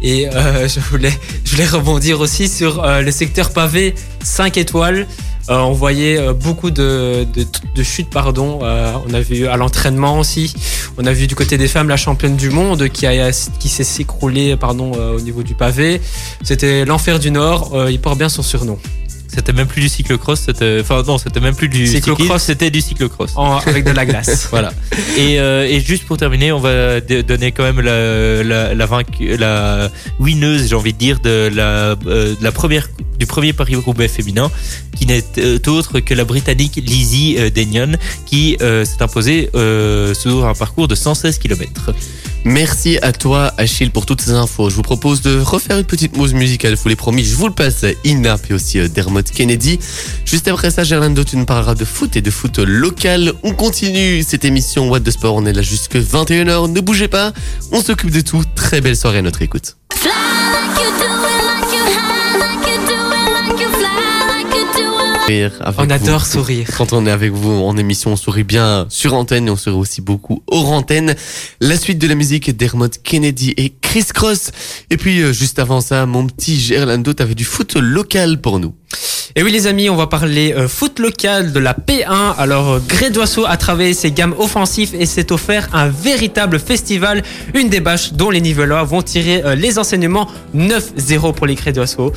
[0.00, 1.12] Et euh, je, voulais,
[1.44, 5.08] je voulais rebondir aussi sur euh, le secteur pavé 5 étoiles.
[5.50, 8.60] Euh, on voyait beaucoup de, de, de chutes, pardon.
[8.62, 10.54] On a vu à l'entraînement aussi.
[10.98, 13.06] On a vu du côté des femmes la championne du monde qui,
[13.58, 16.00] qui s'est s'écroulée pardon, au niveau du pavé.
[16.42, 17.74] C'était l'enfer du Nord.
[17.88, 18.78] Il porte bien son surnom.
[19.28, 22.42] C'était même plus du cyclocross, c'était, enfin non, c'était même plus du Cyclocross.
[22.42, 23.32] c'était du cyclocross.
[23.36, 24.48] En- avec de la glace.
[24.50, 24.72] Voilà.
[25.18, 29.36] Et, euh, et juste pour terminer, on va donner quand même la, la, la, vaincu-
[29.36, 32.88] la winneuse, j'ai envie de dire, de la, euh, de la première,
[33.18, 34.50] du premier Paris-Roubaix féminin,
[34.96, 37.92] qui n'est euh, autre que la Britannique Lizzie Denyon,
[38.26, 39.50] qui euh, s'est imposée
[40.14, 41.92] sur un parcours de 116 km.
[42.44, 44.70] Merci à toi, Achille, pour toutes ces infos.
[44.70, 47.24] Je vous propose de refaire une petite pause musicale, je vous l'ai promis.
[47.24, 49.78] Je vous le passe, Inap et aussi euh, Dermot Kennedy.
[50.24, 53.32] Juste après ça, Gerlando, tu nous parleras de foot et de foot local.
[53.42, 55.34] On continue cette émission What the Sport.
[55.34, 56.70] On est là jusque 21h.
[56.70, 57.32] Ne bougez pas.
[57.72, 58.42] On s'occupe de tout.
[58.54, 59.76] Très belle soirée à notre écoute.
[65.28, 65.92] Avec On vous.
[65.92, 66.68] adore sourire.
[66.76, 69.76] Quand on est avec vous en émission, on sourit bien sur antenne et on sourit
[69.76, 71.14] aussi beaucoup hors antenne.
[71.60, 74.50] La suite de la musique, Dermot Kennedy et Chris Cross.
[74.90, 78.74] Et puis, euh, juste avant ça, mon petit Gerlando, t'avais du foot local pour nous.
[79.36, 82.34] Et oui les amis, on va parler euh, foot local de la P1.
[82.38, 87.22] Alors euh, Grédoisseau a travaillé ses gammes offensives et s'est offert un véritable festival,
[87.54, 92.12] une des bâches dont les nivelois vont tirer euh, les enseignements 9-0 pour les Grédoisseaux.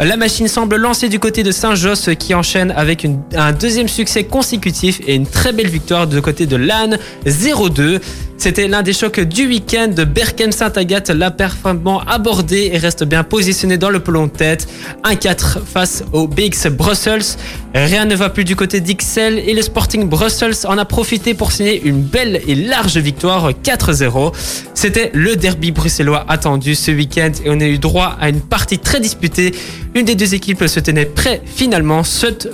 [0.00, 4.24] Euh, La machine semble lancer du côté de Saint-Josse qui enchaîne avec un deuxième succès
[4.24, 8.00] consécutif et une très belle victoire du côté de Lannes 0-2.
[8.40, 13.78] C'était l'un des chocs du week-end Berkem Saint-Agathe, l'a performant abordé et reste bien positionné
[13.78, 14.68] dans le pelon de tête.
[15.02, 17.36] 1-4 face au BX Brussels.
[17.74, 21.50] Rien ne va plus du côté d'Ixelles et le Sporting Brussels en a profité pour
[21.50, 24.32] signer une belle et large victoire 4-0.
[24.72, 28.78] C'était le derby bruxellois attendu ce week-end et on a eu droit à une partie
[28.78, 29.52] très disputée.
[29.96, 32.02] Une des deux équipes se tenait prêt finalement.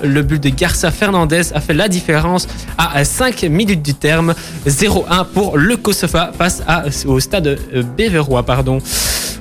[0.02, 4.34] Le but de Garça Fernandez a fait la différence à 5 minutes du terme.
[4.66, 6.62] 0-1 pour le Kosovo face
[7.06, 8.42] au stade euh, Beverois.
[8.42, 8.80] Pardon.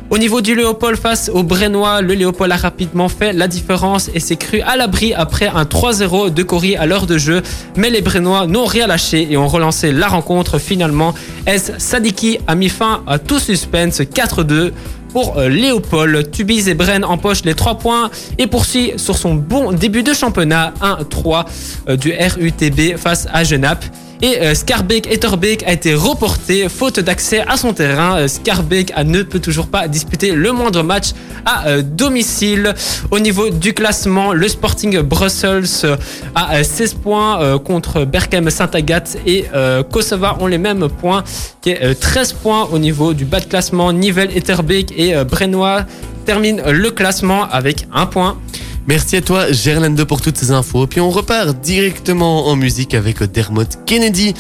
[0.10, 4.20] Au niveau du Léopold face au Brennois, le Léopold a rapidement fait la différence et
[4.20, 7.42] s'est cru à l'abri après un 3-0 de Cory à l'heure de jeu.
[7.78, 11.16] Mais les Brennois n'ont rien lâché et ont relancé la rencontre finalement.
[11.48, 11.72] S.
[11.80, 14.72] Sadiki a mis fin à tout suspense 4-2
[15.14, 16.30] pour euh, Léopold.
[16.30, 20.74] Tubize et Bren empochent les 3 points et poursuit sur son bon début de championnat
[20.82, 21.46] 1-3
[21.88, 23.86] euh, du RUTB face à Genappe.
[24.26, 28.20] Et euh, Scarbeck Etterbeek a été reporté faute d'accès à son terrain.
[28.20, 31.08] Euh, Scarbeck a- ne peut toujours pas disputer le moindre match
[31.46, 32.74] à euh, domicile.
[33.12, 35.98] Au niveau du classement, le Sporting Brussels euh,
[36.36, 41.26] a euh, 16 points euh, contre Berkem Saint-Agathe et euh, Kosova ont les mêmes points,
[41.62, 43.92] qui est euh, 13 points au niveau du bas de classement.
[43.92, 45.82] Nivelle Etterbeek et euh, Brennois
[46.26, 48.38] terminent le classement avec un point.
[48.88, 50.88] Merci à toi, Gerlando, pour toutes ces infos.
[50.88, 54.34] Puis on repart directement en musique avec Dermot Kennedy.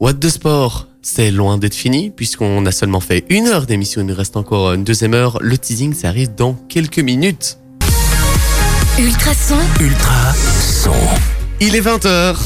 [0.00, 4.02] What the Sport, c'est loin d'être fini, puisqu'on a seulement fait une heure d'émission.
[4.02, 5.38] Il nous reste encore une deuxième heure.
[5.40, 7.58] Le teasing, ça arrive dans quelques minutes.
[8.98, 10.92] Ultrason, Ultra son.
[11.60, 12.36] Il est 20h.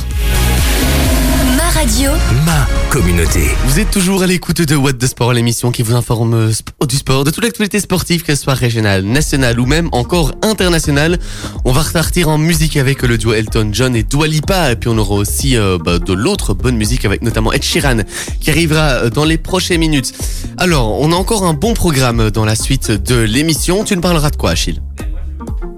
[1.82, 2.10] Ma radio.
[2.46, 3.40] Ma communauté.
[3.66, 6.96] Vous êtes toujours à l'écoute de What the Sport, l'émission qui vous informe sp- du
[6.96, 11.18] sport, de toute l'actualité sportive, qu'elle soit régionale, nationale ou même encore internationale.
[11.64, 14.72] On va repartir en musique avec le duo Elton John et Dua Lipa.
[14.72, 17.98] Et puis on aura aussi euh, bah, de l'autre bonne musique avec notamment Ed Sheeran
[18.40, 20.12] qui arrivera euh, dans les prochaines minutes.
[20.58, 23.84] Alors, on a encore un bon programme dans la suite de l'émission.
[23.84, 24.80] Tu nous parleras de quoi, Achille?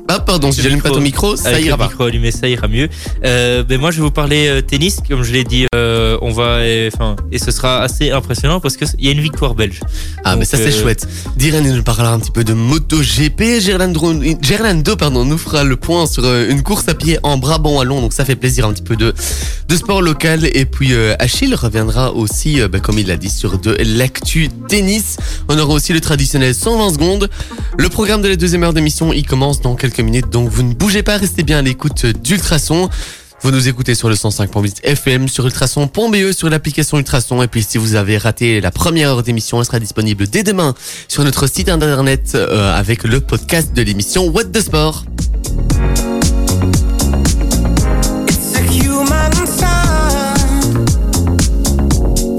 [0.07, 1.89] Ah, pardon, si j'allume pas ton micro, ça Avec ira le pas.
[1.89, 2.91] micro allumé, ça ira mieux.
[3.25, 5.65] Euh, ben moi, je vais vous parler euh, tennis, comme je l'ai dit.
[5.75, 6.59] euh, on va,
[6.93, 9.81] enfin, et ce sera assez impressionnant parce que il y a une victoire belge.
[10.23, 11.09] Ah, mais ça c'est euh, chouette.
[11.37, 13.61] Diren nous parlera un petit peu de MotoGP.
[13.61, 14.13] Gerlando,
[14.43, 18.03] Gerlando pardon, nous fera le point sur une course à pied en Brabant wallon.
[18.03, 19.15] Donc ça fait plaisir un petit peu de,
[19.69, 20.47] de sport local.
[20.53, 25.17] Et puis Achille reviendra aussi, bah, comme il l'a dit, sur de l'actu tennis.
[25.49, 27.31] On aura aussi le traditionnel 120 secondes.
[27.79, 30.31] Le programme de la deuxième heure d'émission, il commence dans quelques minutes.
[30.31, 32.91] Donc vous ne bougez pas, restez bien à l'écoute d'Ultrason.
[33.45, 37.43] Vous nous écoutez sur le 105.8 FM, sur ultrason.be, sur l'application Ultrason.
[37.43, 40.75] Et puis si vous avez raté la première heure d'émission, elle sera disponible dès demain
[41.09, 45.05] sur notre site internet euh, avec le podcast de l'émission What the Sport.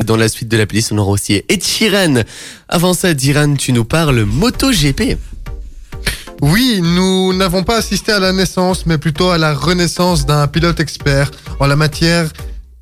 [0.05, 2.21] Dans la suite de la playlist, on aura aussi Ed Sheeran.
[2.69, 5.17] Avant ça, Diran, tu nous parles MotoGP.
[6.41, 10.79] Oui, nous n'avons pas assisté à la naissance, mais plutôt à la renaissance d'un pilote
[10.79, 12.29] expert en la matière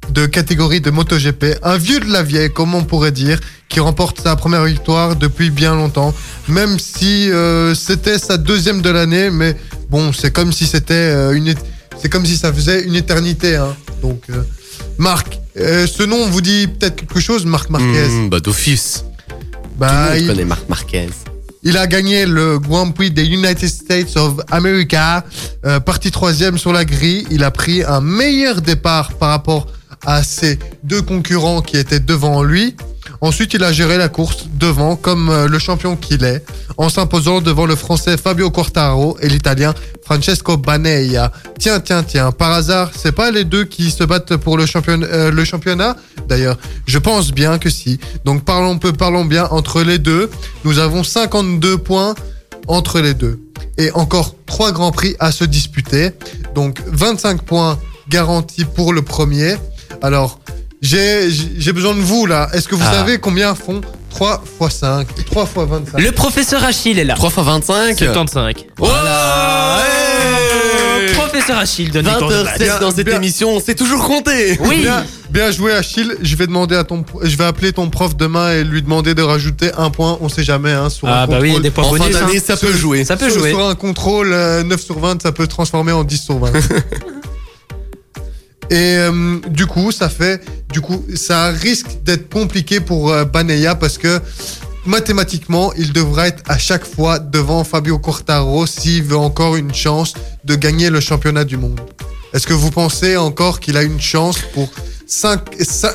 [0.10, 1.60] de catégorie de MotoGP.
[1.64, 3.40] Un vieux de la vieille, comme on pourrait dire,
[3.70, 6.14] qui remporte sa première victoire depuis bien longtemps.
[6.50, 9.56] Même si euh, c'était sa deuxième de l'année, mais
[9.90, 11.54] bon, c'est comme si c'était euh, une,
[12.02, 13.56] c'est comme si ça faisait une éternité.
[13.56, 13.76] Hein.
[14.02, 14.42] Donc, euh,
[14.98, 18.08] Marc, ce nom vous dit peut-être quelque chose, Marc Marquez?
[18.10, 19.06] Hmm, bah d'office.
[19.78, 21.08] Bah, Tout le monde il- connaît Marc Marquez.
[21.64, 25.24] Il a gagné le Grand Prix des United States of America,
[25.66, 27.26] euh, parti troisième sur la grille.
[27.32, 29.68] Il a pris un meilleur départ par rapport
[30.06, 32.76] à ses deux concurrents qui étaient devant lui.
[33.22, 36.44] Ensuite, il a géré la course devant comme euh, le champion qu'il est,
[36.78, 41.32] en s'imposant devant le français Fabio Quartaro et l'italien Francesco Baneia.
[41.60, 45.46] Tiens, tiens, tiens, par hasard, c'est pas les deux qui se battent pour euh, le
[45.46, 45.96] championnat?
[46.28, 48.00] D'ailleurs, je pense bien que si.
[48.26, 50.30] Donc parlons peu, parlons bien entre les deux.
[50.64, 52.16] Nous avons 52 points
[52.68, 53.40] entre les deux.
[53.78, 56.12] Et encore trois grands prix à se disputer.
[56.56, 59.56] Donc 25 points garantis pour le premier.
[60.02, 60.40] Alors,
[60.84, 62.50] j'ai j'ai besoin de vous là.
[62.54, 62.94] Est-ce que vous Ah.
[62.94, 67.16] savez combien font 3 x 5 3 x 25 Le professeur Achille est là.
[67.16, 67.98] 3 x 25.
[67.98, 68.54] 75.
[68.78, 69.80] Voilà
[71.16, 72.60] professeur Achille donne des cours de maths.
[72.62, 73.16] 20h16 dans cette Bien.
[73.18, 74.82] émission, c'est toujours compté Oui.
[74.82, 76.16] Bien, bien joué Achille.
[76.22, 79.22] Je vais demander à ton, je vais appeler ton prof demain et lui demander de
[79.24, 80.18] rajouter un point.
[80.22, 81.62] On sait jamais hein, sur Ah un bah oui, il y a contrôle.
[81.64, 82.16] des points En fin bonus.
[82.16, 82.26] hein.
[82.28, 83.04] d'année, ça peut jouer.
[83.04, 83.50] Ça peut sur, jouer.
[83.50, 86.52] sur un contrôle euh, 9 sur 20, ça peut se transformer en 10 sur 20.
[88.70, 93.98] Et euh, du coup, ça fait, du coup, ça risque d'être compliqué pour euh, parce
[93.98, 94.20] que
[94.86, 100.14] mathématiquement, il devra être à chaque fois devant Fabio Quartaro s'il veut encore une chance
[100.44, 101.80] de gagner le championnat du monde.
[102.34, 104.70] Est-ce que vous pensez encore qu'il a une chance pour
[105.06, 105.42] 5,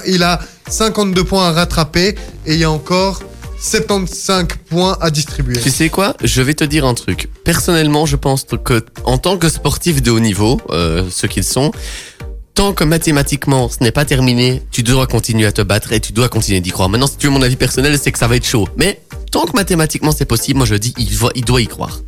[0.07, 2.15] il a 52 points à rattraper
[2.47, 3.21] et il y a encore
[3.61, 5.59] 75 points à distribuer?
[5.61, 6.15] Tu sais quoi?
[6.23, 7.29] Je vais te dire un truc.
[7.45, 11.73] Personnellement, je pense que en tant que sportif de haut niveau, euh, ceux qu'ils sont,
[12.59, 16.13] tant que mathématiquement ce n'est pas terminé, tu dois continuer à te battre et tu
[16.13, 16.89] dois continuer d'y croire.
[16.89, 18.69] Maintenant, si tu veux mon avis personnel, c'est que ça va être chaud.
[18.77, 22.01] Mais tant que mathématiquement c'est possible, moi je dis, il doit, il doit y croire.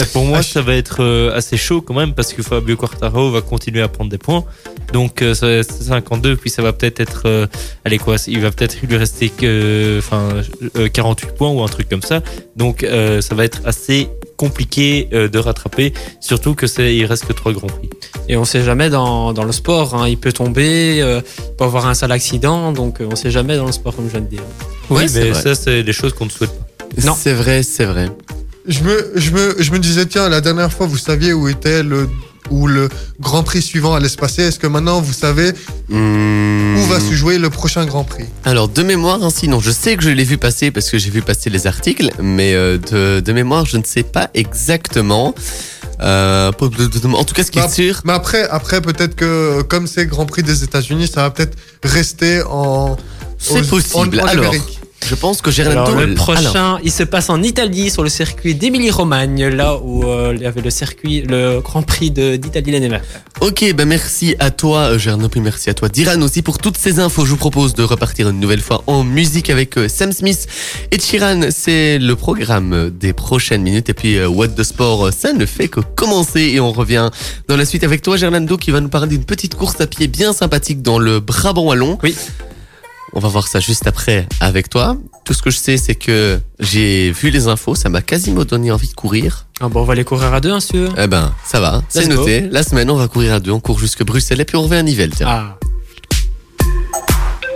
[0.00, 2.76] Euh, Pour moi, Ah, ça va être euh, assez chaud quand même parce que Fabio
[2.76, 4.44] Quartaro va continuer à prendre des points.
[4.92, 7.46] Donc euh, ça- c'est 52, puis ça va peut-être être, euh,
[7.84, 10.42] allez quoi, il va peut-être lui rester que, enfin,
[10.76, 12.20] euh, 48 points ou un truc comme ça.
[12.56, 17.26] Donc euh, ça va être assez compliqué euh, de rattraper, surtout que c'est, il reste
[17.26, 17.90] que trois grands prix.
[18.28, 21.64] Et on sait jamais dans, dans le sport, hein, il peut tomber, euh, il peut
[21.64, 24.20] avoir un sale accident, donc euh, on sait jamais dans le sport comme je viens
[24.20, 24.42] de dire.
[24.90, 25.42] Oui, c'est mais vrai.
[25.42, 26.66] ça c'est des choses qu'on ne souhaite pas.
[27.04, 27.16] Non.
[27.18, 28.08] C'est vrai, c'est vrai.
[28.66, 31.82] Je me, je me, je me disais, tiens, la dernière fois, vous saviez où était
[31.82, 32.08] le,
[32.50, 32.88] où le
[33.20, 34.42] Grand Prix suivant allait se passer.
[34.42, 35.52] Est-ce que maintenant, vous savez
[35.90, 39.96] où va se jouer le prochain Grand Prix Alors de mémoire, ainsi non, je sais
[39.96, 43.20] que je l'ai vu passer parce que j'ai vu passer les articles, mais euh, de,
[43.20, 45.34] de mémoire, je ne sais pas exactement.
[46.00, 49.86] Euh, en tout cas, ce qui Bah, est sûr, Mais après, après peut-être que comme
[49.86, 52.96] c'est Grand Prix des États-Unis, ça va peut-être rester en.
[53.38, 54.20] c'est possible.
[54.20, 54.75] en- en Alors, Amérique.
[55.08, 55.92] Je pense que Gerlando.
[55.92, 60.02] Alors, le alors, prochain, il se passe en Italie sur le circuit d'Émilie-Romagne, là où
[60.02, 63.02] euh, il y avait le circuit, le Grand Prix d'Italie l'année dernière.
[63.40, 66.76] Ok, ben merci à toi, euh, Gerno, puis merci à toi, Diran aussi pour toutes
[66.76, 67.24] ces infos.
[67.24, 70.48] Je vous propose de repartir une nouvelle fois en musique avec euh, Sam Smith
[70.90, 71.50] et Chiran.
[71.50, 73.88] C'est le programme des prochaines minutes.
[73.88, 76.40] Et puis, What the Sport, ça ne fait que commencer.
[76.40, 77.10] Et on revient
[77.46, 80.08] dans la suite avec toi, Gerlando, qui va nous parler d'une petite course à pied
[80.08, 81.96] bien sympathique dans le Brabant Wallon.
[82.02, 82.16] Oui.
[83.16, 84.94] On va voir ça juste après avec toi.
[85.24, 88.70] Tout ce que je sais, c'est que j'ai vu les infos, ça m'a quasiment donné
[88.70, 89.46] envie de courir.
[89.58, 90.76] Ah bon, on va aller courir à deux, hein, si.
[90.98, 92.42] Eh ben, ça va, c'est noté.
[92.42, 94.74] La semaine, on va courir à deux, on court jusque Bruxelles et puis on revient
[94.74, 95.12] à Nivelles.
[95.16, 95.28] Tiens.
[95.30, 95.65] Ah.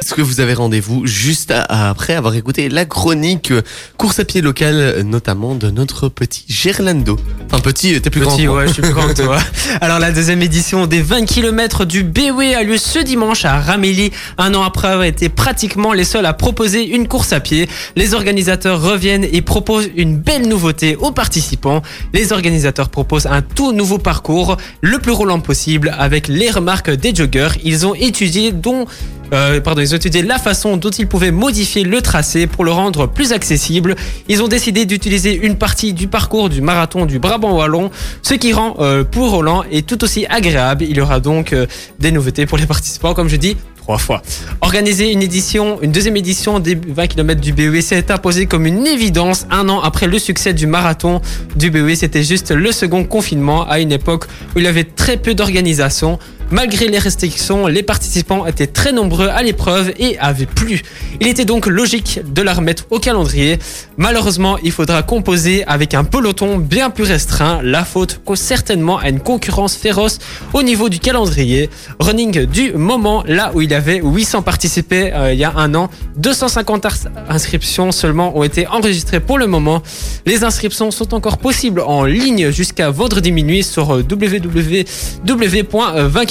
[0.02, 3.60] Est-ce que vous avez rendez-vous juste à- à- après avoir écouté la chronique euh,
[3.98, 8.22] course à pied locale, euh, notamment de notre petit Gerlando Enfin, petit, euh, t'es plus
[8.22, 8.34] grand.
[8.34, 8.56] Petit, moi.
[8.60, 9.38] ouais, je suis plus grand que toi.
[9.82, 14.10] Alors, la deuxième édition des 20 km du BW a lieu ce dimanche à Ramélie,
[14.38, 17.68] un an après avoir été pratiquement les seuls à proposer une course à pied.
[17.94, 21.82] Les organisateurs reviennent et proposent une belle nouveauté aux participants.
[22.14, 27.14] Les organisateurs proposent un tout nouveau parcours, le plus roulant possible, avec les remarques des
[27.14, 27.48] joggers.
[27.64, 28.86] Ils ont étudié dont
[29.32, 33.06] euh, ils ont étudié la façon dont ils pouvaient modifier le tracé pour le rendre
[33.06, 33.94] plus accessible.
[34.28, 37.90] Ils ont décidé d'utiliser une partie du parcours du marathon du Brabant Wallon,
[38.22, 40.84] ce qui rend euh, pour Roland et tout aussi agréable.
[40.88, 41.66] Il y aura donc euh,
[41.98, 43.56] des nouveautés pour les participants, comme je dis.
[43.76, 44.22] Trois fois.
[44.60, 48.86] Organiser une édition, une deuxième édition des 20 km du BEW s'est imposé comme une
[48.86, 51.22] évidence un an après le succès du marathon
[51.56, 51.94] du BEW.
[51.94, 56.18] C'était juste le second confinement à une époque où il y avait très peu d'organisation.
[56.52, 60.82] Malgré les restrictions, les participants étaient très nombreux à l'épreuve et avaient plu.
[61.20, 63.58] Il était donc logique de la remettre au calendrier.
[63.96, 67.60] Malheureusement, il faudra composer avec un peloton bien plus restreint.
[67.62, 70.18] La faute certainement à une concurrence féroce
[70.52, 71.70] au niveau du calendrier.
[72.00, 75.74] Running du moment, là où il y avait 800 participés euh, il y a un
[75.74, 76.94] an, 250 ars-
[77.28, 79.82] inscriptions seulement ont été enregistrées pour le moment.
[80.26, 83.90] Les inscriptions sont encore possibles en ligne jusqu'à vendredi minuit sur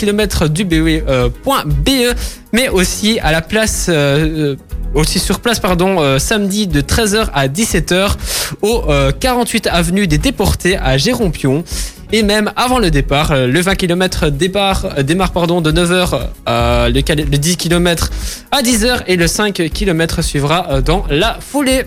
[0.09, 2.15] euh, www.20kmdube.be,
[2.53, 4.55] mais aussi à la place, euh,
[4.93, 8.15] aussi sur place, pardon, euh, samedi de 13h à 17h
[8.61, 11.63] au euh, 48 avenue des Déportés à Gérompion.
[12.11, 17.01] Et même avant le départ, le 20 km départ, démarre pardon, de 9h, euh, le,
[17.15, 18.09] le 10 km
[18.51, 21.83] à 10h et le 5 km suivra dans la foulée.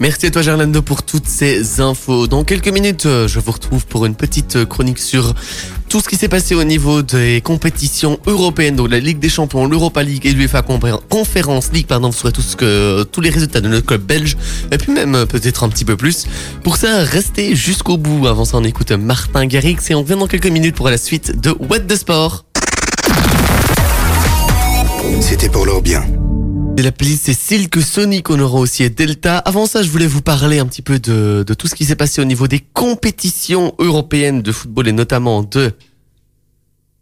[0.00, 2.26] Merci à toi Gerlando pour toutes ces infos.
[2.26, 5.34] Dans quelques minutes, euh, je vous retrouve pour une petite euh, chronique sur
[5.88, 9.66] tout ce qui s'est passé au niveau des compétitions européennes, donc la Ligue des Champions,
[9.66, 13.68] l'Europa League et l'UEFA Conference League, pardon, vous saurez tout que, tous les résultats de
[13.68, 14.36] notre club belge,
[14.70, 16.26] et puis même euh, peut-être un petit peu plus.
[16.62, 18.26] Pour ça, restez jusqu'au bout.
[18.26, 21.38] Avant ça, on écoute Martin Garrix et on revient dans quelques minutes pour la suite
[21.40, 22.44] de What the Sport.
[25.20, 26.02] C'était pour leur bien.
[26.78, 29.38] Et la playlist c'est Silk Sonic, on aura aussi Delta.
[29.38, 32.20] Avant ça, je voulais vous parler un petit peu de tout ce qui s'est passé
[32.20, 35.72] au niveau des compétitions européennes de football et notamment de...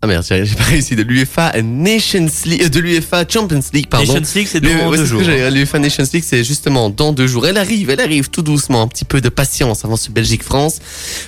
[0.03, 4.15] Ah merde, j'ai pas réussi, de l'UEFA Nations League, euh, de l'UEFA Champions League, pardon.
[4.15, 5.21] Nations League, c'est dans ouais, deux jours.
[5.21, 5.51] dire.
[5.51, 7.47] L'UEFA Nations League, c'est justement dans deux jours.
[7.47, 10.79] Elle arrive, elle arrive tout doucement, un petit peu de patience avant ce Belgique-France.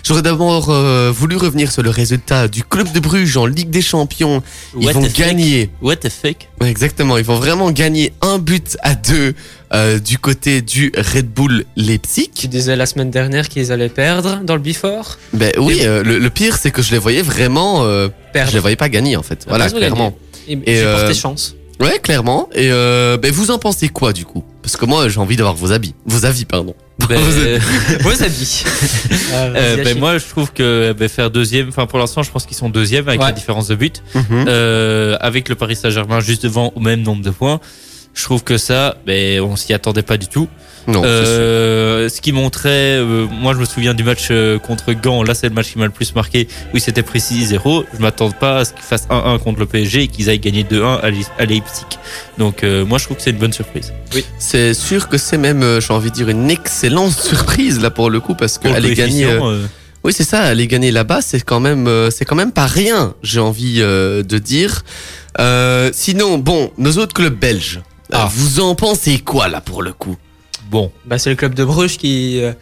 [0.03, 3.83] J'aurais d'abord euh, voulu revenir sur le résultat du club de Bruges en Ligue des
[3.83, 4.43] Champions.
[4.81, 5.69] Ils What vont gagner.
[5.83, 6.49] What the fuck?
[6.63, 9.35] Ouais, exactement, ils vont vraiment gagner un but à deux
[9.75, 12.31] euh, du côté du Red Bull Leipzig.
[12.35, 15.19] Tu disais la semaine dernière qu'ils allaient perdre dans le Before.
[15.33, 18.51] Ben oui, euh, le, le pire c'est que je les voyais vraiment, euh, Perdre.
[18.51, 19.45] je les voyais pas gagner en fait.
[19.49, 20.17] Voilà, Ils ont clairement.
[20.49, 20.63] gagné.
[20.67, 21.55] Et, Et, euh, porté chance.
[21.81, 22.49] Ouais, clairement.
[22.55, 24.45] Et euh, ben vous en pensez quoi du coup?
[24.63, 26.75] Parce que moi j'ai envie d'avoir vos habits, vos avis pardon.
[27.09, 28.11] Ben, Vos.
[29.35, 32.45] Euh, vas-y, ben, moi, je trouve que ben, faire deuxième, enfin pour l'instant, je pense
[32.47, 33.27] qu'ils sont deuxième avec Ouais.
[33.27, 34.45] la différence de but, Mhm.
[34.47, 37.61] euh, avec le Paris Saint-Germain juste devant au même nombre de points.
[38.14, 40.48] Je trouve que ça, ben, on s'y attendait pas du tout.
[40.88, 41.03] Non.
[41.05, 45.33] Euh, ce qui montrait, euh, moi je me souviens du match euh, contre Gand, là
[45.33, 48.59] c'est le match qui m'a le plus marqué, où c'était précis 0 Je m'attends pas
[48.59, 51.31] à ce qu'ils fassent 1-1 contre le PSG et qu'ils aillent gagner 2-1 à Leip-
[51.38, 51.85] à Leipzig.
[52.37, 53.92] Donc euh, moi je trouve que c'est une bonne surprise.
[54.38, 58.11] C'est sûr que c'est même, euh, j'ai envie de dire, une excellente surprise là pour
[58.11, 59.22] le coup parce Pour le qu'aller gagner.
[59.22, 59.66] coefficient, euh, euh,
[60.03, 60.40] Oui, c'est ça.
[60.42, 63.14] Aller gagner là-bas, c'est quand même, euh, c'est quand même pas rien.
[63.22, 64.83] J'ai envie euh, de dire.
[65.38, 67.81] Euh, sinon, bon, nos autres clubs belges.
[68.12, 68.29] Euh, Ah.
[68.33, 70.16] vous en pensez quoi là pour le coup?
[70.70, 72.53] Bon, Bah, c'est le club de Bruges qui, euh,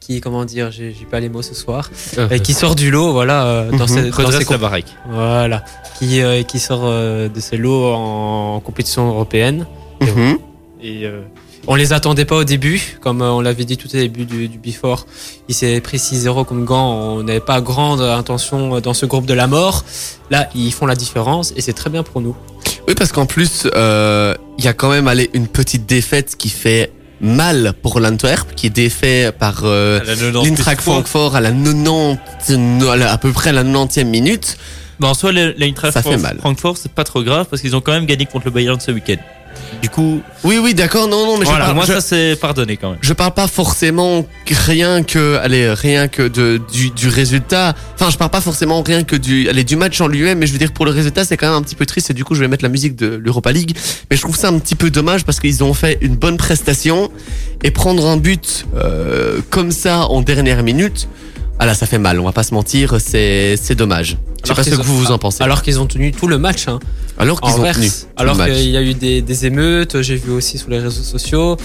[0.00, 2.90] qui comment dire, j'ai j'ai pas les mots ce soir, euh, et qui sort du
[2.90, 3.88] lot, voilà, euh, dans Mhm.
[3.88, 4.86] ces, dans redresse la baraque.
[5.08, 5.64] voilà,
[5.98, 9.66] qui, euh, qui sort euh, de ses lots en compétition européenne.
[10.02, 10.38] Mhm.
[10.82, 11.22] Et euh,
[11.66, 14.48] on les attendait pas au début, comme euh, on l'avait dit tout au début du,
[14.48, 15.06] du Before.
[15.48, 16.92] Il s'est pris 6-0 comme Gant.
[16.92, 19.84] On n'avait pas grande intention dans ce groupe de la mort.
[20.30, 22.36] Là, ils font la différence et c'est très bien pour nous.
[22.88, 26.48] Oui, parce qu'en plus, euh, il y a quand même allé une petite défaite qui
[26.48, 30.80] fait mal pour l'Antwerp, qui est défait par euh, À la 90 l'Intrac.
[30.80, 34.56] Francfort à la 90, à, la- à peu près à la 90e minute.
[35.00, 35.92] Mais en soi, l'Eintracht.
[36.40, 38.90] Francfort, c'est pas trop grave parce qu'ils ont quand même gagné contre le Bayern ce
[38.92, 39.16] week-end.
[39.82, 42.36] Du coup, Oui, oui, d'accord, non, non, mais voilà, je, parle, moi je, ça c'est
[42.36, 42.98] pardonné quand même.
[43.02, 44.26] je parle pas forcément
[44.66, 47.74] rien que, allez, rien que de, du, du résultat.
[47.94, 50.52] Enfin, je parle pas forcément rien que du, allez, du match en lui-même, mais je
[50.52, 52.34] veux dire pour le résultat, c'est quand même un petit peu triste et du coup,
[52.34, 53.76] je vais mettre la musique de l'Europa League.
[54.10, 57.10] Mais je trouve ça un petit peu dommage parce qu'ils ont fait une bonne prestation
[57.62, 61.08] et prendre un but euh, comme ça en dernière minute.
[61.58, 64.18] Ah là, ça fait mal, on va pas se mentir, c'est dommage.
[64.42, 65.42] Je sais pas ce que vous vous en pensez.
[65.42, 66.68] Alors qu'ils ont tenu tout le match.
[66.68, 66.78] Hein.
[67.18, 67.88] Alors qu'ils ont tenu.
[67.88, 71.02] tout alors qu'il y a eu des, des émeutes, j'ai vu aussi sur les réseaux
[71.02, 71.56] sociaux,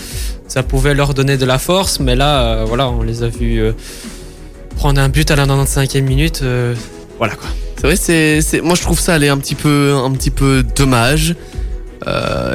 [0.48, 3.60] ça pouvait leur donner de la force, mais là, euh, voilà, on les a vus
[3.60, 3.74] euh,
[4.78, 6.40] prendre un but à la 95e minute.
[6.44, 6.74] euh,
[7.18, 7.50] voilà quoi.
[7.76, 11.36] C'est vrai, c'est, moi je trouve ça aller un petit peu, un petit peu dommage.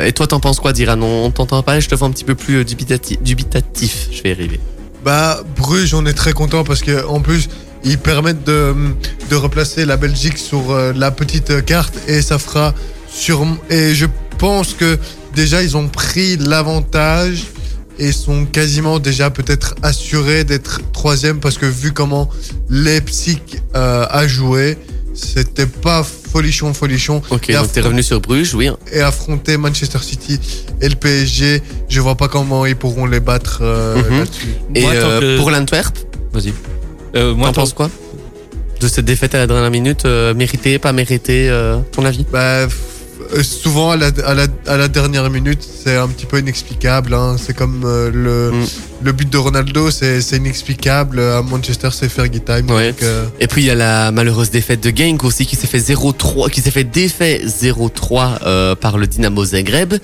[0.05, 1.01] Et toi, t'en penses quoi, Diran?
[1.03, 4.09] On t'entend pas, je te vois un petit peu plus euh, dubitati- dubitatif.
[4.11, 4.59] Je vais y arriver.
[5.07, 7.49] Bah, Bruges, on est très content parce que en plus,
[7.85, 8.75] ils permettent de,
[9.31, 12.75] de replacer la Belgique sur euh, la petite carte et ça fera
[13.09, 13.47] sur.
[13.71, 14.99] Et je pense que
[15.33, 17.45] déjà, ils ont pris l'avantage
[18.01, 22.29] et sont quasiment déjà peut-être assurés d'être troisième parce que vu comment
[22.69, 23.39] Leipzig
[23.77, 24.77] euh, a joué,
[25.17, 27.23] c'était pas folichon, folichon.
[27.31, 28.71] Ok, Et donc t'es revenu sur Bruges, oui.
[28.93, 30.39] et affronter Manchester City
[30.81, 34.19] et le PSG, je vois pas comment ils pourront les battre euh, Mhm.
[34.19, 34.47] là-dessus.
[34.75, 35.97] Et Moi, euh, que- pour l'Antwerp,
[36.33, 36.53] Vas-y.
[37.15, 37.89] Euh, moi, t'en penses quoi
[38.81, 42.27] De cette défaite à la dernière minute, euh, méritée, pas méritée, euh, ton avis?
[42.31, 42.67] Bah,
[43.33, 47.15] euh, souvent à la, à, la, à la dernière minute, c'est un petit peu inexplicable.
[47.15, 47.37] hein.
[47.39, 48.67] C'est comme euh, le, Mm.
[49.03, 51.21] Le but de Ronaldo, c'est inexplicable.
[51.21, 52.69] À Manchester, c'est Fergie Time.
[52.71, 52.93] Ouais.
[52.93, 55.67] donc, euh, Et puis il y a la malheureuse défaite de Genk aussi qui s'est
[55.67, 59.95] fait 0-3, qui s'est fait défait 0-3 euh, par le Dynamo Zagreb.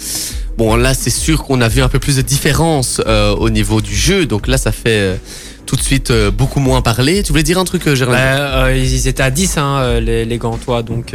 [0.58, 3.80] Bon là c'est sûr qu'on a vu un peu plus de différence euh, au niveau
[3.80, 5.16] du jeu, donc là ça fait euh,
[5.64, 7.22] tout de suite euh, beaucoup moins parler.
[7.22, 8.18] Tu voulais dire un truc, euh, Gérald?
[8.18, 11.14] Bah, euh, ils étaient à 10, hein, euh, les, les Gantois, donc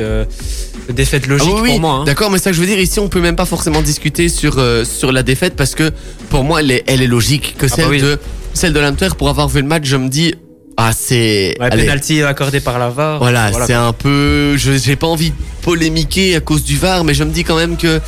[0.94, 1.94] défaite Ah logique oui, oui, pour moi.
[1.96, 2.04] hein.
[2.06, 4.56] D'accord, mais ça que je veux dire ici, on peut même pas forcément discuter sur
[4.58, 5.92] euh, sur la défaite parce que
[6.30, 8.02] pour moi, elle est, elle est logique que Ah celle bah oui.
[8.02, 8.20] de
[8.54, 9.18] celle de l'Antwerp.
[9.18, 10.34] Pour avoir vu le match, je me dis
[10.80, 13.18] ah c'est Ouais, penalty accordé par la VAR.
[13.20, 14.56] Voilà, c'est un peu.
[14.58, 17.56] Je j'ai pas envie de polémiquer à cause du VAR, mais je me dis quand
[17.58, 18.00] même que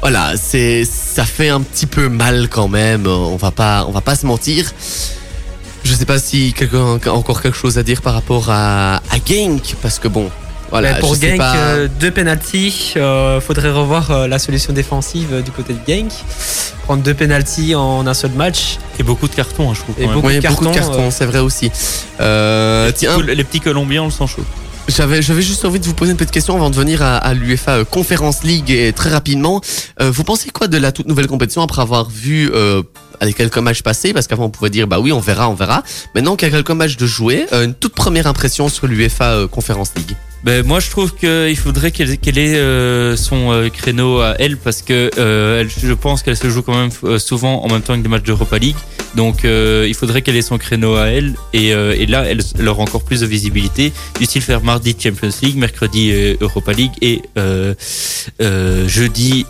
[0.00, 3.06] voilà, c'est ça fait un petit peu mal quand même.
[3.06, 4.72] On va pas, on va pas se mentir.
[5.82, 9.16] Je sais pas si quelqu'un a encore quelque chose à dire par rapport à, à
[9.26, 10.30] Genk, parce que bon,
[10.80, 10.94] voilà.
[10.94, 12.94] Mais pour Genk, pas- euh, deux penalties.
[12.96, 16.10] euh, faudrait revoir euh, la solution défensive du côté de Genk.
[16.84, 18.78] Prendre deux penalties en un seul match.
[18.98, 19.94] Et beaucoup de cartons, hein, je trouve.
[19.98, 21.10] Et beaucoup de beaucoup de cartons, euh.
[21.10, 21.70] c'est vrai aussi.
[22.20, 24.44] Euh, tiens, Cool, les petits Colombiens, on le sent chaud.
[24.86, 27.32] J'avais, j'avais juste envie de vous poser une petite question avant de venir à, à
[27.32, 29.62] l'UEFA Conference League et très rapidement.
[30.02, 32.82] Euh, vous pensez quoi de la toute nouvelle compétition après avoir vu euh,
[33.22, 34.12] les quelques matchs passés?
[34.12, 35.82] Parce qu'avant on pouvait dire bah oui on verra, on verra.
[36.14, 39.24] Maintenant qu'il y a quelques matchs de jouer, euh, une toute première impression sur l'UEFA
[39.30, 40.14] euh, Conference League.
[40.44, 44.58] Ben, moi, je trouve qu'il faudrait qu'elle qu'elle ait euh, son euh, créneau à elle
[44.58, 48.02] parce que euh, je pense qu'elle se joue quand même souvent en même temps que
[48.02, 48.76] des matchs d'Europa League.
[49.14, 53.04] Donc, il faudrait qu'elle ait son créneau à elle et, et là, elle, aura encore
[53.04, 53.92] plus de visibilité.
[54.18, 57.22] Du style faire mardi Champions League, mercredi Europa League et
[58.88, 59.46] jeudi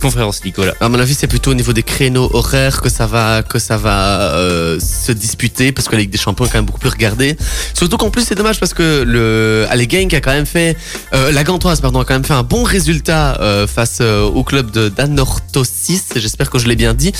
[0.00, 0.54] Conference League.
[0.80, 3.78] À mon avis, c'est plutôt au niveau des créneaux horaires que ça va que ça
[3.78, 4.36] va
[4.78, 7.38] se disputer parce que la Ligue des Champions est quand même beaucoup plus regardée.
[7.72, 10.76] Surtout qu'en plus, c'est dommage parce que le Allez Genk a quand même fait
[11.14, 14.44] euh, la Gantoise pardon a quand même fait un bon résultat euh, face euh, au
[14.44, 16.08] club de d'Anorthosis.
[16.16, 17.12] J'espère que je l'ai bien dit.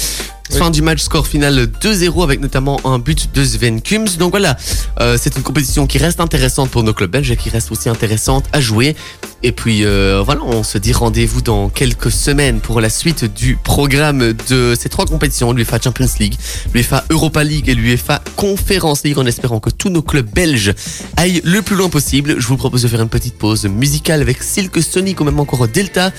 [0.50, 4.16] Fin du match, score final 2-0 avec notamment un but de Sven Kums.
[4.16, 4.56] Donc voilà,
[5.00, 7.88] euh, c'est une compétition qui reste intéressante pour nos clubs belges et qui reste aussi
[7.88, 8.96] intéressante à jouer.
[9.42, 13.56] Et puis euh, voilà, on se dit rendez-vous dans quelques semaines pour la suite du
[13.56, 16.34] programme de ces trois compétitions, l'UEFA Champions League,
[16.72, 20.74] l'UEFA Europa League et l'UEFA Conference League, en espérant que tous nos clubs belges
[21.16, 22.36] aillent le plus loin possible.
[22.38, 25.68] Je vous propose de faire une petite pause musicale avec Silk Sonic ou même encore
[25.68, 26.12] Delta.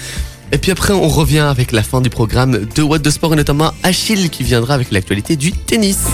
[0.51, 3.35] Et puis après, on revient avec la fin du programme de What the Sport et
[3.35, 6.05] notamment Achille qui viendra avec l'actualité du tennis.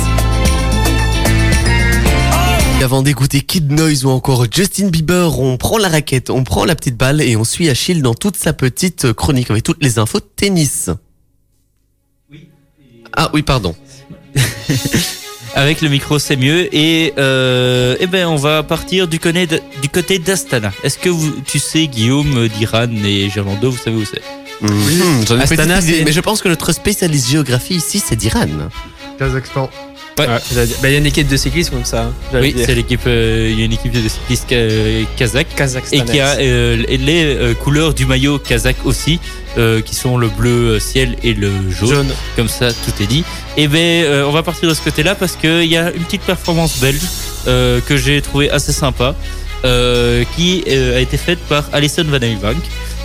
[2.80, 6.66] Et avant d'écouter Kid Noise ou encore Justin Bieber, on prend la raquette, on prend
[6.66, 10.00] la petite balle et on suit Achille dans toute sa petite chronique avec toutes les
[10.00, 10.90] infos de tennis.
[13.16, 13.76] Ah oui, pardon.
[15.56, 16.74] Avec le micro, c'est mieux.
[16.76, 20.72] Et euh, eh ben, on va partir du du côté d'Astana.
[20.84, 24.22] Est-ce que vous, tu sais, Guillaume, Diran et Gerlando, vous savez où c'est?
[25.28, 28.48] J'en ai Astana, mais je pense que notre spécialiste géographie ici, c'est Diran.
[29.20, 29.70] Kazakhstan.
[30.20, 30.28] Ouais.
[30.28, 30.40] Bah,
[30.84, 32.04] il y a une équipe de cyclistes comme ça.
[32.04, 33.02] hein, Oui, c'est l'équipe.
[33.08, 34.56] euh, Il y a une équipe de cyclistes ka-
[35.18, 35.48] kazakh.
[35.92, 39.20] et qui a euh, les euh, couleurs du maillot kazakh aussi,
[39.58, 41.90] euh, qui sont le bleu ciel et le jaune.
[41.90, 42.12] jaune.
[42.36, 43.24] Comme ça, tout est dit.
[43.58, 46.22] Et ben, euh, on va partir de ce côté-là parce qu'il y a une petite
[46.22, 47.02] performance belge
[47.48, 49.16] euh, que j'ai trouvé assez sympa,
[49.66, 52.58] euh, qui euh, a été faite par Alison Van Eyvank.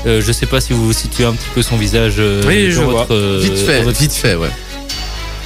[0.06, 2.16] Euh, je sais pas si vous situez un petit peu son visage.
[2.18, 2.92] euh, Oui, je vois.
[3.02, 4.48] votre, euh, Vite fait, votre vite fait, ouais.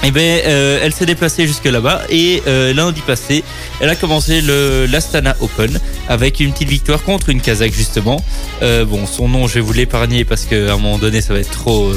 [0.05, 3.45] Eh ben, euh, elle s'est déplacée jusque là-bas et euh, lundi passé,
[3.81, 5.79] elle a commencé le l'Astana Open
[6.09, 8.25] avec une petite victoire contre une Kazakh justement.
[8.63, 11.41] Euh, bon, son nom, je vais vous l'épargner parce qu'à un moment donné, ça va
[11.41, 11.93] être trop.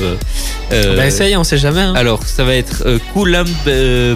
[0.69, 1.81] Bah, essaye, on sait jamais.
[1.81, 1.93] hein.
[1.95, 2.83] alors, ça va être
[3.13, 3.47] Kulam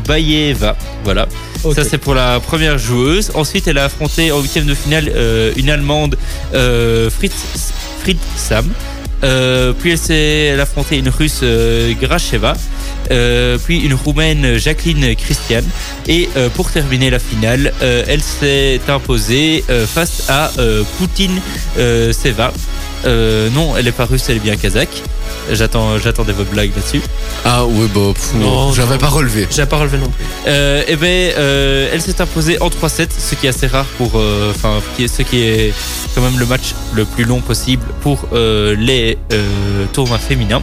[0.07, 0.77] Bayeva.
[1.03, 1.27] Voilà.
[1.75, 3.31] Ça, c'est pour la première joueuse.
[3.33, 5.11] Ensuite, elle a affronté en huitième de finale
[5.57, 6.15] une Allemande,
[6.51, 8.65] Fritz, Fritz Sam.
[9.21, 11.43] Puis elle, s'est, elle a affronté une Russe,
[12.01, 12.53] Gracheva.
[13.11, 15.61] Euh, puis une Roumaine, Jacqueline Christian.
[16.07, 20.51] Et euh, pour terminer la finale, euh, elle s'est imposée face à
[20.97, 21.39] Poutine
[22.11, 22.51] Seva.
[23.05, 25.03] Non, elle est pas russe, elle est bien kazakh.
[25.51, 27.01] J'attends, j'attendais votre blague là-dessus.
[27.45, 28.13] Ah ouais, bah,
[28.73, 29.47] j'avais pas relevé.
[29.49, 30.25] J'ai pas relevé non plus.
[30.47, 34.21] Euh, et ben, euh, elle s'est imposée en 3-7, ce qui est assez rare pour,
[34.49, 35.73] enfin, ce qui est
[36.13, 39.17] quand même le match le plus long possible pour les
[39.93, 40.61] tournois féminins.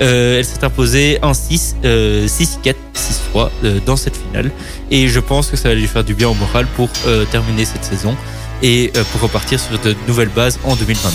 [0.00, 4.50] Euh, elle s'est imposée en 6, euh, 6-4, 6-3 euh, dans cette finale.
[4.90, 7.64] Et je pense que ça va lui faire du bien au moral pour euh, terminer
[7.64, 8.16] cette saison
[8.62, 11.14] et euh, pour repartir sur de nouvelles bases en 2022.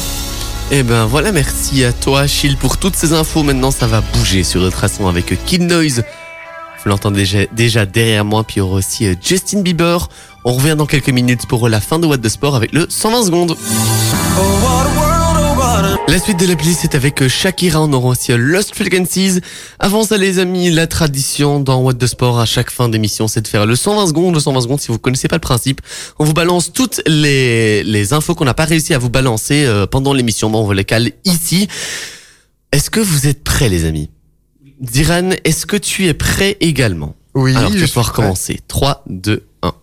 [0.71, 3.43] Eh ben voilà, merci à toi, Achille, pour toutes ces infos.
[3.43, 6.03] Maintenant, ça va bouger sur Ultrason avec Kid Noise.
[6.83, 10.09] Vous l'entendez déjà, déjà derrière moi, puis il y aura aussi Justin Bieber.
[10.43, 13.25] On revient dans quelques minutes pour la fin de What the Sport avec le 120
[13.25, 13.55] secondes.
[16.07, 19.39] La suite de la playlist est avec euh, Shakira, on aura aussi euh, Lost Frequencies.
[19.79, 23.41] Avant ça les amis, la tradition dans What the Sport à chaque fin d'émission c'est
[23.41, 24.33] de faire le 120 secondes.
[24.33, 25.81] Le 120 secondes si vous connaissez pas le principe,
[26.19, 29.87] on vous balance toutes les, les infos qu'on n'a pas réussi à vous balancer euh,
[29.87, 30.49] pendant l'émission.
[30.49, 31.67] Bon, on vous les cale ici.
[32.71, 34.09] Est-ce que vous êtes prêts les amis?
[34.79, 37.15] Diran, est-ce que tu es prêt également?
[37.35, 38.59] Oui, Alors tu vas pouvoir commencer.
[38.67, 39.73] 3, 2, 1.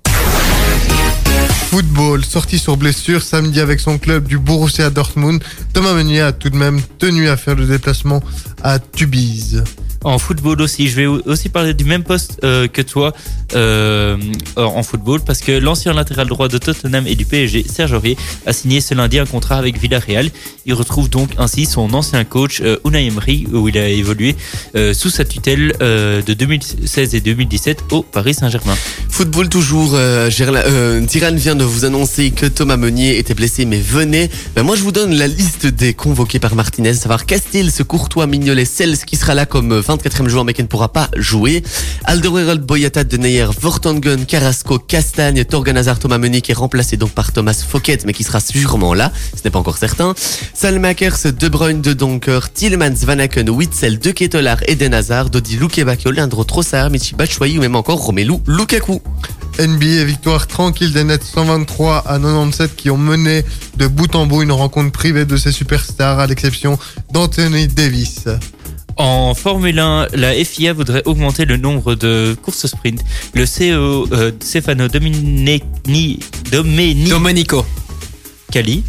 [1.70, 5.40] Football, sorti sur blessure samedi avec son club du Borussia Dortmund,
[5.72, 8.20] Thomas Meunier a tout de même tenu à faire le déplacement
[8.64, 9.62] à Tubize.
[10.02, 13.12] En football aussi, je vais aussi parler du même poste euh, que toi
[13.54, 14.16] euh,
[14.56, 18.54] en football parce que l'ancien latéral droit de Tottenham et du PSG, Serge Aurier, a
[18.54, 20.30] signé ce lundi un contrat avec Villarreal.
[20.64, 24.36] Il retrouve donc ainsi son ancien coach euh, Unai Emery où il a évolué
[24.74, 28.76] euh, sous sa tutelle euh, de 2016 et 2017 au Paris Saint-Germain.
[29.10, 29.96] Football toujours,
[30.28, 34.30] Gerla- euh, vient de vous annoncer que Thomas Meunier était blessé mais venez.
[34.56, 38.26] Ben moi je vous donne la liste des convoqués par Martinez, savoir Castil, ce Courtois,
[38.26, 41.62] Mignolet, Sels qui sera là comme 24e joueur mais qui ne pourra pas jouer.
[42.04, 47.32] Alderweireld, Boyata, Deneyer, Vortongen, Carrasco, Castagne, Torgan Hazard, Thomas Meunier qui est remplacé donc par
[47.32, 50.14] Thomas Fouquet mais qui sera sûrement là, ce n'est pas encore certain.
[50.54, 56.10] Salmakers, De Bruyne, De Donker, Tillmans, Van Aken, Witzel, De Ketelaar, Eden Hazard, Dodi Lukebakio,
[56.10, 59.00] Leandro Trossard, Michi Batshuayi ou même encore Romelu Lukaku.
[59.58, 63.44] NBA, victoire tranquille des Nets 123 à 97 qui ont mené
[63.76, 66.78] de bout en bout une rencontre privée de ces superstars à l'exception
[67.12, 68.24] d'Anthony Davis.
[69.02, 73.02] En Formule 1, la FIA voudrait augmenter le nombre de courses sprint.
[73.32, 75.64] Le CEO euh, Stefano Domenico.
[78.52, 78.84] Cali.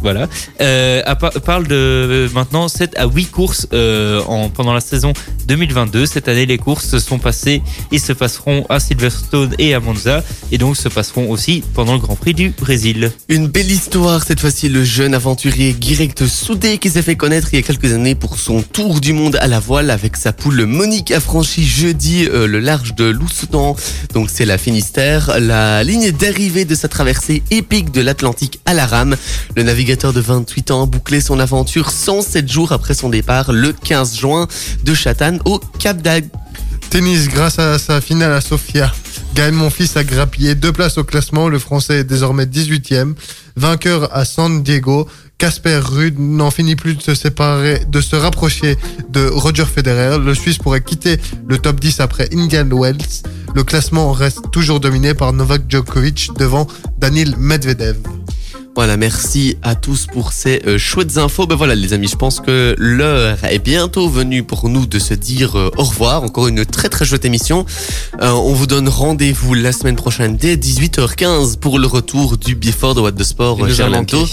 [0.00, 0.28] Voilà.
[0.60, 1.02] Euh,
[1.44, 5.12] parle de euh, maintenant 7 à 8 courses euh, en, pendant la saison
[5.48, 6.06] 2022.
[6.06, 10.22] Cette année, les courses se sont passées et se passeront à Silverstone et à Monza
[10.50, 13.12] et donc se passeront aussi pendant le Grand Prix du Brésil.
[13.28, 17.56] Une belle histoire, cette fois-ci le jeune aventurier Guirect Soudé qui s'est fait connaître il
[17.56, 20.64] y a quelques années pour son tour du monde à la voile avec sa poule
[20.64, 23.76] Monique a franchi jeudi le large de Loussedan,
[24.14, 28.86] donc c'est la Finistère, la ligne d'arrivée de sa traversée épique de l'Atlantique à la
[28.86, 29.16] rame.
[29.72, 34.18] Navigateur de 28 ans a bouclé son aventure 107 jours après son départ le 15
[34.18, 34.46] juin
[34.84, 36.28] de Chatan au Cap d'Agde.
[36.90, 38.92] Tennis, grâce à sa finale à Sofia,
[39.34, 41.48] Gaël Monfils a grappillé deux places au classement.
[41.48, 43.14] Le Français est désormais 18e.
[43.56, 45.08] Vainqueur à San Diego,
[45.38, 48.76] Casper Ruud n'en finit plus de se séparer, de se rapprocher
[49.08, 50.18] de Roger Federer.
[50.18, 51.16] Le Suisse pourrait quitter
[51.48, 53.22] le top 10 après Indian Wells.
[53.54, 56.66] Le classement reste toujours dominé par Novak Djokovic devant
[56.98, 57.96] Daniil Medvedev.
[58.74, 61.46] Voilà, merci à tous pour ces euh, chouettes infos.
[61.46, 65.12] Ben voilà, les amis, je pense que l'heure est bientôt venue pour nous de se
[65.12, 66.22] dire euh, au revoir.
[66.22, 67.66] Encore une très très chouette émission.
[68.22, 72.94] Euh, on vous donne rendez-vous la semaine prochaine dès 18h15 pour le retour du Before
[72.94, 73.58] de What the Sport.
[73.58, 74.24] Manqué.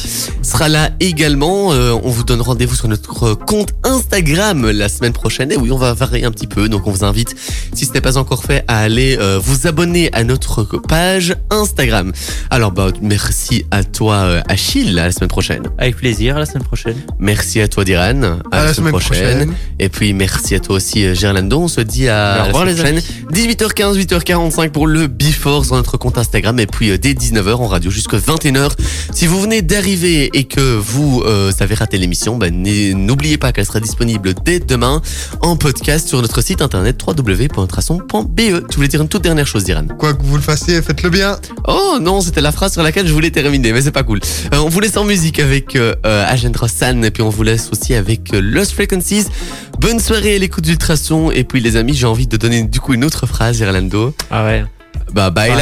[0.41, 1.67] sera là également.
[1.67, 5.51] On vous donne rendez-vous sur notre compte Instagram la semaine prochaine.
[5.51, 6.69] Et oui, on va varier un petit peu.
[6.69, 7.35] Donc on vous invite,
[7.73, 12.13] si ce n'est pas encore fait, à aller vous abonner à notre page Instagram.
[12.49, 15.63] Alors bah merci à toi euh, Achille à la semaine prochaine.
[15.77, 16.95] Avec plaisir, à la semaine prochaine.
[17.19, 19.53] Merci à toi Diran à, À la semaine prochaine.
[19.79, 21.59] Et puis merci à toi aussi euh, Gerlando.
[21.59, 23.01] On se dit à Au la semaine les prochaine.
[23.31, 27.67] 18h15, 8h45 pour le Before sur notre compte Instagram et puis euh, dès 19h en
[27.67, 28.71] radio jusqu'à 21h.
[29.13, 32.53] Si vous venez d'arriver et que vous euh, avez raté l'émission, ben,
[32.95, 35.01] n'oubliez pas qu'elle sera disponible dès demain
[35.41, 38.67] en podcast sur notre site internet www.trason.be.
[38.69, 39.85] Tu voulais dire une toute dernière chose, Diran?
[39.97, 41.37] Quoi que vous le fassiez, faites-le bien.
[41.67, 44.18] Oh non, c'était la phrase sur laquelle je voulais terminer, mais c'est pas cool.
[44.53, 47.43] Euh, on vous laisse en musique avec euh, euh, Agent Rossan et puis on vous
[47.43, 49.25] laisse aussi avec euh, Lost Frequencies.
[49.79, 52.93] Bonne soirée à l'écoute d'Ultrason et puis les amis, j'ai envie de donner du coup
[52.93, 54.13] une autre phrase, Irlando.
[54.29, 54.65] Ah ouais.
[55.13, 55.57] Bah bye Ouais.